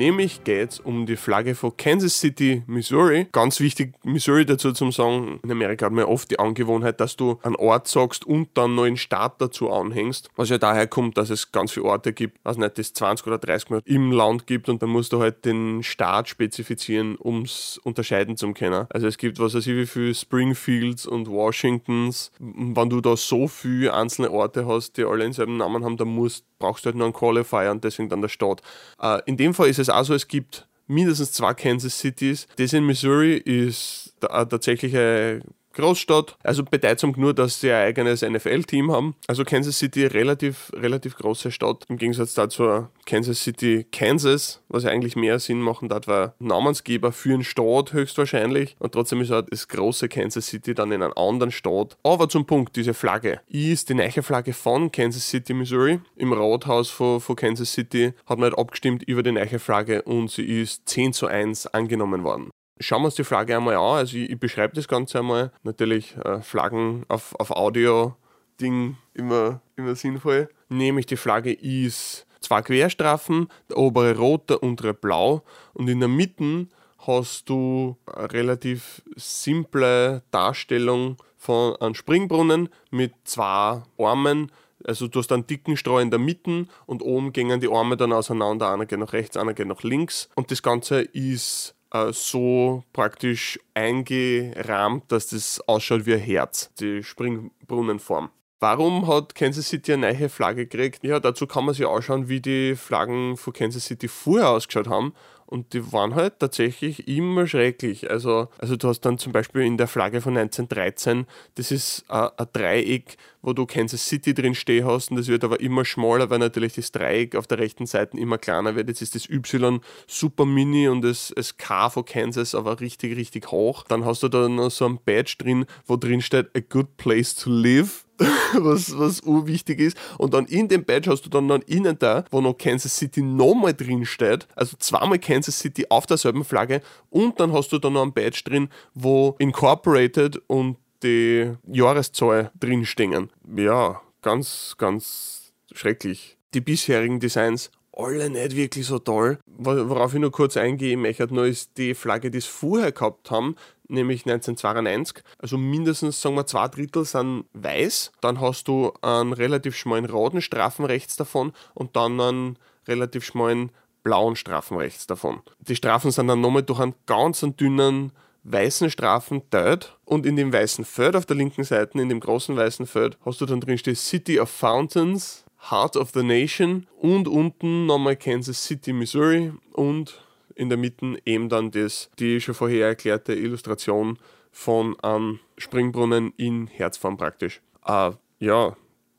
Nämlich 0.00 0.44
geht 0.44 0.70
es 0.70 0.80
um 0.80 1.04
die 1.04 1.16
Flagge 1.16 1.54
von 1.54 1.76
Kansas 1.76 2.18
City, 2.18 2.62
Missouri. 2.66 3.26
Ganz 3.32 3.60
wichtig, 3.60 3.92
Missouri 4.02 4.46
dazu 4.46 4.72
zum 4.72 4.92
sagen, 4.92 5.40
in 5.44 5.50
Amerika 5.50 5.84
hat 5.84 5.92
man 5.92 6.06
oft 6.06 6.30
die 6.30 6.38
Angewohnheit, 6.38 7.02
dass 7.02 7.16
du 7.16 7.38
einen 7.42 7.56
Ort 7.56 7.86
sagst 7.86 8.24
und 8.24 8.48
dann 8.54 8.78
einen 8.78 8.96
Staat 8.96 9.42
dazu 9.42 9.70
anhängst. 9.70 10.30
Was 10.36 10.48
ja 10.48 10.56
daher 10.56 10.86
kommt, 10.86 11.18
dass 11.18 11.28
es 11.28 11.52
ganz 11.52 11.72
viele 11.72 11.84
Orte 11.84 12.14
gibt, 12.14 12.38
also 12.44 12.60
nicht 12.60 12.78
das 12.78 12.94
20 12.94 13.26
oder 13.26 13.36
30 13.36 13.68
Mal 13.68 13.82
im 13.84 14.10
Land 14.10 14.46
gibt 14.46 14.70
und 14.70 14.80
dann 14.80 14.88
musst 14.88 15.12
du 15.12 15.20
halt 15.20 15.44
den 15.44 15.82
Staat 15.82 16.30
spezifizieren, 16.30 17.16
um 17.16 17.42
es 17.42 17.78
unterscheiden 17.84 18.38
zu 18.38 18.50
können. 18.54 18.86
Also 18.88 19.06
es 19.06 19.18
gibt 19.18 19.38
was 19.38 19.52
weiß 19.52 19.66
ich 19.66 19.76
wie 19.76 19.84
viele 19.84 20.14
Springfields 20.14 21.04
und 21.04 21.28
Washingtons. 21.28 22.32
Wenn 22.38 22.88
du 22.88 23.02
da 23.02 23.18
so 23.18 23.48
viele 23.48 23.92
einzelne 23.92 24.30
Orte 24.30 24.66
hast, 24.66 24.96
die 24.96 25.04
alle 25.04 25.24
denselben 25.24 25.58
Namen 25.58 25.84
haben, 25.84 25.98
dann 25.98 26.08
musst 26.08 26.46
brauchst 26.60 26.84
du 26.84 26.86
halt 26.86 26.96
nur 26.96 27.06
einen 27.06 27.14
Qualifier 27.14 27.72
und 27.72 27.82
deswegen 27.82 28.08
dann 28.08 28.22
der 28.22 28.28
Staat. 28.28 28.62
Äh, 29.02 29.20
in 29.26 29.36
dem 29.36 29.52
Fall 29.52 29.68
ist 29.68 29.80
es 29.80 29.90
auch 29.90 30.04
so, 30.04 30.14
es 30.14 30.28
gibt 30.28 30.68
mindestens 30.86 31.32
zwei 31.32 31.54
Kansas 31.54 31.98
Cities. 31.98 32.46
Das 32.56 32.72
in 32.72 32.86
Missouri 32.86 33.36
ist 33.36 34.14
eine 34.28 34.48
tatsächliche 34.48 35.40
Großstadt. 35.72 36.36
Also 36.42 36.64
bedeutsam 36.64 37.14
nur, 37.16 37.34
dass 37.34 37.60
sie 37.60 37.70
ein 37.70 37.86
eigenes 37.86 38.22
NFL-Team 38.22 38.90
haben. 38.90 39.14
Also 39.26 39.44
Kansas 39.44 39.78
City 39.78 40.06
relativ, 40.06 40.70
relativ 40.74 41.16
große 41.16 41.50
Stadt. 41.50 41.84
Im 41.88 41.96
Gegensatz 41.96 42.34
dazu 42.34 42.88
Kansas 43.06 43.42
City, 43.42 43.86
Kansas, 43.90 44.62
was 44.68 44.84
ja 44.84 44.90
eigentlich 44.90 45.16
mehr 45.16 45.38
Sinn 45.38 45.60
machen 45.60 45.92
hat, 45.92 46.06
war 46.06 46.34
Namensgeber 46.38 47.12
für 47.12 47.34
einen 47.34 47.44
Staat 47.44 47.92
höchstwahrscheinlich. 47.92 48.76
Und 48.78 48.92
trotzdem 48.92 49.20
ist 49.20 49.30
halt 49.30 49.46
das 49.50 49.68
große 49.68 50.08
Kansas 50.08 50.46
City 50.46 50.74
dann 50.74 50.92
in 50.92 51.02
einem 51.02 51.12
anderen 51.14 51.52
Staat. 51.52 51.96
Aber 52.02 52.28
zum 52.28 52.46
Punkt, 52.46 52.76
diese 52.76 52.94
Flagge 52.94 53.40
ist 53.48 53.88
die 53.88 53.94
neue 53.94 54.22
Flagge 54.22 54.52
von 54.52 54.92
Kansas 54.92 55.28
City, 55.28 55.54
Missouri. 55.54 56.00
Im 56.16 56.32
Rathaus 56.32 56.90
von, 56.90 57.20
von 57.20 57.36
Kansas 57.36 57.72
City 57.72 58.12
hat 58.26 58.38
man 58.38 58.50
halt 58.50 58.58
abgestimmt 58.58 59.02
über 59.04 59.22
die 59.22 59.32
neue 59.32 59.58
Flagge 59.58 60.02
und 60.02 60.30
sie 60.30 60.44
ist 60.44 60.88
10 60.88 61.12
zu 61.12 61.26
1 61.26 61.68
angenommen 61.68 62.24
worden. 62.24 62.50
Schauen 62.80 63.02
wir 63.02 63.06
uns 63.06 63.14
die 63.14 63.24
Flagge 63.24 63.56
einmal 63.56 63.76
an. 63.76 63.98
Also 63.98 64.16
ich, 64.16 64.30
ich 64.30 64.40
beschreibe 64.40 64.74
das 64.74 64.88
Ganze 64.88 65.18
einmal. 65.18 65.52
Natürlich 65.62 66.16
äh, 66.24 66.40
Flaggen 66.40 67.04
auf, 67.08 67.34
auf 67.38 67.50
Audio-Ding 67.50 68.96
immer, 69.14 69.60
immer 69.76 69.94
sinnvoll. 69.94 70.48
Nämlich 70.68 71.06
die 71.06 71.16
Flagge 71.16 71.52
ist 71.52 72.26
zwei 72.40 72.62
Querstrafen, 72.62 73.48
der 73.68 73.78
obere 73.78 74.16
rot, 74.16 74.50
der 74.50 74.62
untere 74.62 74.94
blau 74.94 75.42
und 75.74 75.88
in 75.88 76.00
der 76.00 76.08
Mitte 76.08 76.68
hast 77.06 77.48
du 77.48 77.96
eine 78.06 78.32
relativ 78.32 79.02
simple 79.16 80.22
Darstellung 80.30 81.16
von 81.36 81.76
einem 81.76 81.94
Springbrunnen 81.94 82.68
mit 82.90 83.14
zwei 83.24 83.82
Armen. 83.98 84.52
Also 84.84 85.08
du 85.08 85.18
hast 85.18 85.32
einen 85.32 85.46
dicken 85.46 85.76
Streu 85.76 86.00
in 86.00 86.10
der 86.10 86.18
Mitte 86.18 86.66
und 86.86 87.02
oben 87.02 87.32
gehen 87.32 87.60
die 87.60 87.70
Arme 87.70 87.96
dann 87.96 88.12
auseinander. 88.12 88.70
Einer 88.70 88.86
geht 88.86 88.98
nach 88.98 89.12
rechts, 89.12 89.36
einer 89.36 89.54
geht 89.54 89.66
nach 89.66 89.82
links. 89.82 90.28
Und 90.34 90.50
das 90.50 90.62
Ganze 90.62 91.00
ist 91.00 91.74
äh, 91.92 92.12
so 92.12 92.84
praktisch 92.92 93.58
eingerahmt, 93.74 95.10
dass 95.10 95.28
das 95.28 95.60
ausschaut 95.66 96.06
wie 96.06 96.14
ein 96.14 96.20
Herz, 96.20 96.70
die 96.80 97.02
Springbrunnenform. 97.02 98.30
Warum 98.62 99.06
hat 99.08 99.34
Kansas 99.34 99.70
City 99.70 99.94
eine 99.94 100.12
neue 100.12 100.28
Flagge 100.28 100.66
gekriegt? 100.66 101.02
Ja, 101.02 101.18
dazu 101.18 101.46
kann 101.46 101.64
man 101.64 101.74
sich 101.74 101.86
anschauen, 101.86 102.28
wie 102.28 102.40
die 102.40 102.76
Flaggen 102.76 103.38
von 103.38 103.54
Kansas 103.54 103.86
City 103.86 104.06
vorher 104.06 104.50
ausgeschaut 104.50 104.88
haben 104.88 105.14
und 105.50 105.72
die 105.72 105.92
waren 105.92 106.14
halt 106.14 106.38
tatsächlich 106.38 107.08
immer 107.08 107.46
schrecklich. 107.46 108.10
Also, 108.10 108.48
also 108.58 108.76
du 108.76 108.88
hast 108.88 109.00
dann 109.00 109.18
zum 109.18 109.32
Beispiel 109.32 109.62
in 109.62 109.76
der 109.76 109.88
Flagge 109.88 110.20
von 110.20 110.36
1913, 110.36 111.26
das 111.56 111.70
ist 111.72 112.04
ein, 112.08 112.28
ein 112.36 112.46
Dreieck, 112.52 113.16
wo 113.42 113.52
du 113.52 113.66
Kansas 113.66 114.06
City 114.06 114.32
drin 114.32 114.54
stehen 114.54 114.86
hast 114.86 115.10
und 115.10 115.16
das 115.16 115.28
wird 115.28 115.42
aber 115.44 115.60
immer 115.60 115.84
schmaler, 115.84 116.30
weil 116.30 116.38
natürlich 116.38 116.74
das 116.74 116.92
Dreieck 116.92 117.34
auf 117.34 117.46
der 117.46 117.58
rechten 117.58 117.86
Seite 117.86 118.16
immer 118.16 118.38
kleiner 118.38 118.76
wird. 118.76 118.88
Jetzt 118.88 119.02
ist 119.02 119.14
das 119.14 119.28
Y 119.28 119.80
super 120.06 120.46
mini 120.46 120.88
und 120.88 121.02
das, 121.02 121.32
das 121.34 121.56
K 121.56 121.90
von 121.90 122.04
Kansas 122.04 122.54
aber 122.54 122.80
richtig, 122.80 123.16
richtig 123.16 123.50
hoch. 123.50 123.84
Dann 123.88 124.04
hast 124.04 124.22
du 124.22 124.28
da 124.28 124.48
noch 124.48 124.70
so 124.70 124.86
ein 124.86 125.00
Badge 125.04 125.34
drin, 125.38 125.66
wo 125.84 125.96
drin 125.96 126.22
steht, 126.22 126.48
a 126.56 126.60
good 126.60 126.96
place 126.96 127.34
to 127.34 127.50
live. 127.50 128.04
was, 128.54 128.98
was 128.98 129.20
urwichtig 129.20 129.80
ist. 129.80 129.96
Und 130.18 130.34
dann 130.34 130.46
in 130.46 130.68
dem 130.68 130.84
Badge 130.84 131.10
hast 131.10 131.22
du 131.22 131.30
dann, 131.30 131.48
dann 131.48 131.62
innen 131.62 131.98
da, 131.98 132.24
wo 132.30 132.40
noch 132.40 132.54
Kansas 132.54 132.96
City 132.96 133.22
nochmal 133.22 133.74
drin 133.74 134.04
steht, 134.04 134.46
also 134.54 134.76
zweimal 134.78 135.18
Kansas 135.18 135.58
City 135.58 135.86
auf 135.88 136.06
derselben 136.06 136.44
Flagge 136.44 136.82
und 137.08 137.40
dann 137.40 137.52
hast 137.52 137.72
du 137.72 137.78
dann 137.78 137.94
noch 137.94 138.02
ein 138.02 138.12
Badge 138.12 138.42
drin, 138.44 138.68
wo 138.94 139.36
Incorporated 139.38 140.40
und 140.46 140.76
die 141.02 141.52
Jahreszahl 141.66 142.50
drinstehen. 142.60 143.30
Ja, 143.56 144.00
ganz, 144.22 144.74
ganz 144.76 145.52
schrecklich. 145.72 146.36
Die 146.52 146.60
bisherigen 146.60 147.20
Designs 147.20 147.70
alle 147.92 148.30
nicht 148.30 148.56
wirklich 148.56 148.86
so 148.86 148.98
toll. 148.98 149.38
Worauf 149.46 150.14
ich 150.14 150.20
nur 150.20 150.30
kurz 150.30 150.56
eingehen 150.56 151.02
möchte, 151.02 151.26
nur 151.32 151.46
ist 151.46 151.76
die 151.76 151.94
Flagge, 151.94 152.30
die 152.30 152.40
sie 152.40 152.48
vorher 152.48 152.92
gehabt 152.92 153.30
haben, 153.30 153.56
nämlich 153.90 154.26
1992. 154.26 155.22
Also 155.38 155.58
mindestens, 155.58 156.20
sagen 156.20 156.36
wir, 156.36 156.46
zwei 156.46 156.68
Drittel 156.68 157.04
sind 157.04 157.44
weiß. 157.52 158.12
Dann 158.20 158.40
hast 158.40 158.68
du 158.68 158.92
einen 159.02 159.32
relativ 159.32 159.76
schmalen 159.76 160.06
roten 160.06 160.42
Strafen 160.42 160.84
rechts 160.84 161.16
davon 161.16 161.52
und 161.74 161.96
dann 161.96 162.20
einen 162.20 162.58
relativ 162.86 163.24
schmalen 163.24 163.70
blauen 164.02 164.36
Strafen 164.36 164.76
rechts 164.76 165.06
davon. 165.06 165.40
Die 165.60 165.76
Strafen 165.76 166.10
sind 166.10 166.28
dann 166.28 166.40
nochmal 166.40 166.62
durch 166.62 166.80
einen 166.80 166.94
ganz 167.06 167.40
dünnen 167.40 168.12
weißen 168.44 168.90
Strafen 168.90 169.42
teilt 169.50 169.96
und 170.04 170.24
in 170.24 170.36
dem 170.36 170.52
weißen 170.52 170.84
Feld 170.84 171.14
auf 171.14 171.26
der 171.26 171.36
linken 171.36 171.64
Seite, 171.64 172.00
in 172.00 172.08
dem 172.08 172.20
großen 172.20 172.56
weißen 172.56 172.86
Feld, 172.86 173.18
hast 173.24 173.40
du 173.40 173.46
dann 173.46 173.60
drin 173.60 173.78
steht 173.78 173.98
City 173.98 174.40
of 174.40 174.48
Fountains, 174.48 175.44
Heart 175.70 175.96
of 175.96 176.10
the 176.14 176.22
Nation 176.22 176.86
und 176.98 177.28
unten 177.28 177.86
nochmal 177.86 178.16
Kansas 178.16 178.64
City, 178.64 178.92
Missouri 178.92 179.52
und 179.72 180.22
in 180.60 180.68
der 180.68 180.78
Mitte 180.78 181.16
eben 181.24 181.48
dann 181.48 181.70
das, 181.70 182.10
die 182.18 182.38
schon 182.40 182.54
vorher 182.54 182.88
erklärte 182.88 183.32
Illustration 183.32 184.18
von 184.52 185.00
einem 185.00 185.40
Springbrunnen 185.56 186.34
in 186.36 186.66
Herzform 186.66 187.16
praktisch. 187.16 187.62
Ah, 187.82 188.12
ja, 188.38 188.76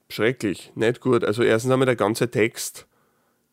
schrecklich, 0.08 0.72
nicht 0.76 1.02
gut. 1.02 1.24
Also 1.24 1.42
erstens 1.42 1.72
einmal 1.72 1.88
der 1.88 1.96
ganze 1.96 2.30
Text, 2.30 2.86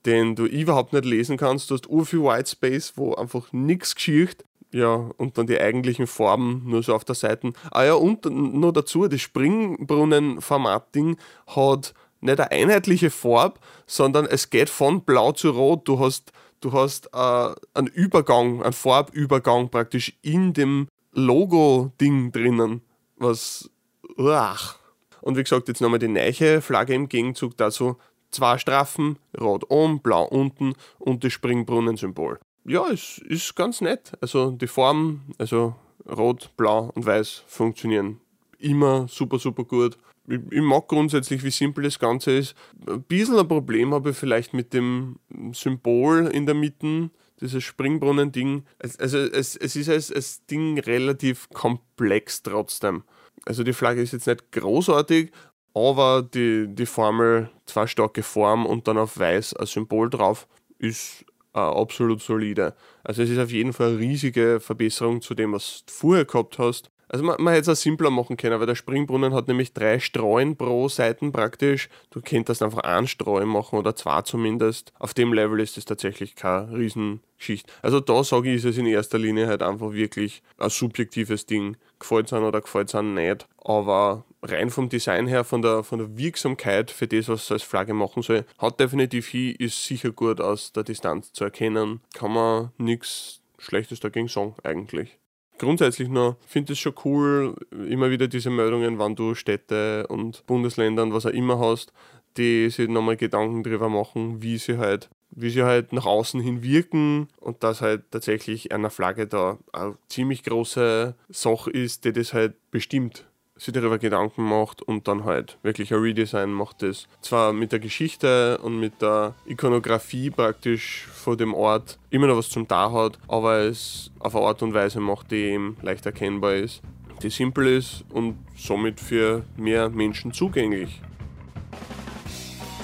den 0.05 0.37
du 0.37 0.45
überhaupt 0.45 0.93
nicht 0.93 1.07
lesen 1.07 1.39
kannst. 1.39 1.71
Du 1.71 1.77
hast 1.77 1.89
ur 1.89 2.05
viel 2.05 2.23
White 2.23 2.51
Space, 2.51 2.93
wo 2.97 3.15
einfach 3.15 3.51
nichts 3.53 3.95
geschieht. 3.95 4.45
Ja, 4.71 5.11
und 5.17 5.39
dann 5.39 5.47
die 5.47 5.59
eigentlichen 5.59 6.07
Farben 6.07 6.65
nur 6.67 6.83
so 6.83 6.95
auf 6.95 7.05
der 7.05 7.15
Seite. 7.15 7.55
Ah 7.71 7.85
ja, 7.85 7.95
und 7.95 8.27
noch 8.27 8.73
dazu, 8.73 9.09
das 9.09 9.23
Springbrunnen-Format-Ding 9.23 11.17
hat 11.47 11.95
nicht 12.21 12.39
eine 12.39 12.51
einheitliche 12.51 13.09
Farbe, 13.09 13.61
sondern 13.87 14.27
es 14.27 14.51
geht 14.51 14.69
von 14.69 15.05
blau 15.05 15.33
zu 15.33 15.49
rot. 15.51 15.89
Du 15.89 16.01
hast 16.01 16.33
du 16.61 16.73
hast 16.73 17.11
äh, 17.13 17.55
einen 17.75 17.89
Übergang, 17.89 18.63
einen 18.63 18.73
Farbübergang 18.73 19.71
praktisch 19.71 20.19
in 20.23 20.53
dem 20.53 20.89
Logo-Ding 21.13 22.33
drinnen, 22.33 22.83
was. 23.17 23.71
Uach. 24.17 24.79
Und 25.21 25.37
wie 25.37 25.43
gesagt, 25.43 25.69
jetzt 25.69 25.81
nochmal 25.81 25.99
die 25.99 26.09
neue 26.09 26.61
Flagge 26.61 26.95
im 26.95 27.09
Gegenzug 27.09 27.57
dazu. 27.57 27.97
Zwei 28.31 28.59
Strafen, 28.59 29.19
rot 29.39 29.71
oben, 29.71 30.01
blau 30.01 30.25
unten 30.25 30.75
und 30.99 31.25
das 31.25 31.33
Springbrunnen-Symbol. 31.33 32.39
ja, 32.65 32.89
es 32.91 33.19
ist 33.19 33.55
ganz 33.55 33.81
nett. 33.81 34.13
Also 34.21 34.51
die 34.51 34.67
Farben, 34.67 35.33
also 35.39 35.75
rot, 36.09 36.51
blau 36.57 36.91
und 36.95 37.07
weiß 37.07 37.45
funktionieren 37.47 38.21
immer 38.59 39.07
super, 39.09 39.39
super 39.39 39.65
gut. 39.65 39.97
Ich, 40.29 40.61
mag 40.61 40.89
grundsätzlich, 40.89 41.43
wie 41.43 41.51
simpel 41.51 41.85
das 41.85 41.99
Ganze 41.99 42.33
ist. 42.33 42.55
Ein 42.87 43.03
bisschen 43.03 43.39
ein 43.39 43.49
Problem 43.49 43.95
habe 43.95 44.11
ich 44.11 44.17
vielleicht 44.17 44.53
mit 44.53 44.75
dem 44.75 45.19
Symbol 45.53 46.27
in 46.27 46.45
der 46.45 46.55
Mitte, 46.55 47.11
dieses 47.41 47.65
Springbrunnen-Ding. 47.65 48.65
Also 48.99 49.19
es, 49.19 49.57
es 49.57 49.77
ist 49.77 49.89
als, 49.89 50.13
als 50.13 50.45
Ding 50.47 50.79
relativ 50.79 51.49
komplex 51.51 52.43
trotzdem. 52.43 53.05
Also 53.47 53.63
die 53.63 53.73
Flagge 53.73 54.03
ist 54.03 54.13
jetzt 54.13 54.27
nicht 54.27 54.53
großartig, 54.53 55.31
aber 55.75 56.23
die, 56.23 56.67
die 56.69 56.87
Formel, 56.87 57.51
zwei 57.65 57.87
starke 57.87 58.23
Form 58.23 58.67
und 58.67 58.87
dann 58.87 58.99
auf 58.99 59.19
weiß 59.19 59.55
ein 59.55 59.67
Symbol 59.67 60.11
drauf, 60.11 60.47
ist 60.79 61.25
äh, 61.55 61.61
absolut 61.61 62.21
solide. 62.21 62.75
Also 63.05 63.23
es 63.23 63.31
ist 63.31 63.39
auf 63.39 63.51
jeden 63.51 63.73
Fall 63.73 63.91
eine 63.91 63.99
riesige 63.99 64.61
Verbesserung 64.61 65.23
zu 65.23 65.35
dem, 65.35 65.53
was 65.53 65.85
du 65.87 65.93
vorher 65.93 66.25
gehabt 66.25 66.59
hast. 66.59 66.91
Also 67.09 67.25
man, 67.25 67.37
man 67.43 67.55
hätte 67.55 67.71
es 67.71 67.79
auch 67.79 67.83
simpler 67.83 68.11
machen 68.11 68.37
können, 68.37 68.59
weil 68.61 68.67
der 68.67 68.75
Springbrunnen 68.75 69.35
hat 69.35 69.49
nämlich 69.49 69.73
drei 69.73 69.99
Streuen 69.99 70.57
pro 70.57 70.89
Seiten 70.89 71.33
praktisch. 71.33 71.89
Du 72.11 72.21
könntest 72.21 72.63
einfach 72.63 72.81
einen 72.81 73.07
Streu 73.07 73.45
machen 73.47 73.79
oder 73.79 73.97
zwei 73.97 74.23
zumindest. 74.23 74.93
Auf 74.99 75.15
dem 75.15 75.33
Level 75.33 75.61
ist 75.61 75.79
es 75.79 75.85
tatsächlich 75.85 76.37
keine 76.37 76.71
Riesengeschichte. 76.77 77.73
Also 77.83 78.01
da 78.01 78.23
sage 78.23 78.51
ich, 78.51 78.57
ist 78.57 78.65
es 78.65 78.79
in 78.79 78.87
erster 78.87 79.19
Linie 79.19 79.47
halt 79.47 79.63
einfach 79.63 79.93
wirklich 79.93 80.43
ein 80.59 80.71
subjektives 80.71 81.47
Ding. 81.47 81.77
Gefällt 81.99 82.27
es 82.27 82.33
oder 82.33 82.61
gefällt 82.61 82.93
es 82.93 83.03
nicht. 83.03 83.49
Aber 83.65 84.25
rein 84.43 84.71
vom 84.71 84.89
Design 84.89 85.27
her, 85.27 85.45
von 85.45 85.63
der, 85.63 85.83
von 85.83 85.99
der 85.99 86.17
Wirksamkeit 86.17 86.91
für 86.91 87.09
das, 87.09 87.29
was 87.29 87.45
es 87.45 87.53
als 87.53 87.63
Flagge 87.63 87.95
machen 87.95 88.23
soll, 88.23 88.45
hat 88.59 88.79
definitiv 88.79 89.29
hin, 89.29 89.57
ist 89.59 89.85
sicher 89.85 90.11
gut 90.11 90.41
aus 90.41 90.73
der 90.73 90.85
Distanz 90.85 91.33
zu 91.33 91.45
erkennen. 91.45 92.01
Kann 92.15 92.33
man 92.33 92.71
nichts 92.79 93.41
Schlechtes 93.59 94.01
dagegen 94.01 94.29
sagen, 94.29 94.55
eigentlich 94.63 95.18
grundsätzlich 95.59 96.09
noch 96.09 96.37
finde 96.47 96.73
es 96.73 96.79
schon 96.79 96.95
cool, 97.05 97.55
immer 97.71 98.11
wieder 98.11 98.29
diese 98.29 98.51
Meldungen, 98.51 98.99
wann 98.99 99.17
du 99.17 99.35
Städte 99.35 100.07
und 100.09 100.47
Bundesländer 100.47 101.03
und 101.03 101.13
was 101.13 101.27
auch 101.27 101.31
immer 101.31 101.59
hast, 101.59 101.93
die 102.37 102.71
sich 102.71 102.89
nochmal 102.89 103.17
Gedanken 103.17 103.63
darüber 103.63 103.89
machen, 103.89 104.43
wie 104.43 104.59
sie 104.59 104.79
halt 104.79 105.11
wie 105.31 105.51
sie 105.51 105.63
halt 105.63 105.93
nach 105.93 106.07
außen 106.07 106.41
hin 106.41 106.63
wirken 106.63 107.29
und 107.39 107.63
dass 107.63 107.81
halt 107.81 108.11
tatsächlich 108.11 108.73
eine 108.73 108.91
Flagge 108.91 109.27
da 109.27 109.59
eine 109.73 109.97
ziemlich 110.09 110.43
große 110.43 111.15
Sache 111.29 111.71
ist, 111.71 112.05
die 112.05 112.13
das 112.13 112.33
halt 112.33 112.55
bestimmt 112.71 113.27
sich 113.59 113.75
darüber 113.75 113.99
Gedanken 113.99 114.45
macht 114.45 114.83
und 114.83 115.09
dann 115.09 115.25
halt 115.25 115.59
wirklich 115.63 115.93
ein 115.93 116.01
Redesign 116.01 116.53
macht 116.53 116.83
das. 116.83 117.09
Zwar 117.21 117.53
mit 117.53 117.73
der 117.73 117.81
Geschichte 117.81 118.59
und 118.59 118.79
mit 118.79 119.03
der 119.03 119.35
Ikonografie 119.47 120.31
praktisch 120.31 121.07
von 121.13 121.37
dem 121.37 121.53
Ort 121.55 121.99
immer 122.11 122.29
noch 122.29 122.37
was 122.37 122.49
zum 122.49 122.67
da 122.69 122.91
hat, 122.93 123.19
aber 123.29 123.59
es 123.59 124.11
auf 124.21 124.35
eine 124.35 124.47
Art 124.47 124.63
und 124.63 124.75
Weise 124.75 125.01
macht, 125.01 125.31
die 125.31 125.37
eben 125.37 125.77
leicht 125.83 126.07
erkennbar 126.07 126.55
ist, 126.55 126.83
die 127.23 127.31
simpel 127.31 127.67
ist 127.67 128.05
und 128.11 128.39
somit 128.57 129.01
für 129.01 129.45
mehr 129.57 129.91
Menschen 129.91 130.33
zugänglich. 130.33 131.01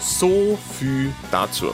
So 0.00 0.58
viel 0.78 1.12
dazu. 1.30 1.72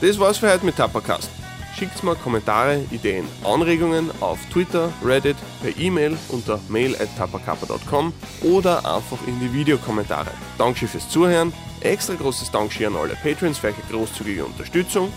Das 0.00 0.18
war's 0.18 0.38
für 0.38 0.52
heute 0.52 0.66
mit 0.66 0.76
Tappercast. 0.76 1.45
Schickt 1.78 2.02
mir 2.02 2.14
Kommentare, 2.14 2.84
Ideen, 2.90 3.28
Anregungen 3.44 4.10
auf 4.20 4.38
Twitter, 4.50 4.90
Reddit, 5.04 5.36
per 5.60 5.76
E-Mail 5.76 6.16
unter 6.28 6.58
mail.tapakappa.com 6.68 8.14
oder 8.42 8.78
einfach 8.78 9.18
in 9.26 9.38
die 9.40 9.52
Videokommentare. 9.52 10.30
Dankeschön 10.56 10.88
fürs 10.88 11.10
Zuhören. 11.10 11.52
Extra 11.80 12.14
großes 12.14 12.50
Dankeschön 12.50 12.86
an 12.86 12.96
alle 12.96 13.14
Patrons 13.16 13.58
für 13.58 13.66
eure 13.66 13.76
großzügige 13.90 14.46
Unterstützung. 14.46 15.12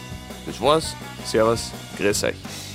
Das 0.46 0.60
war's. 0.60 0.96
Servus. 1.24 1.72
Grüß 1.98 2.26
euch. 2.26 2.69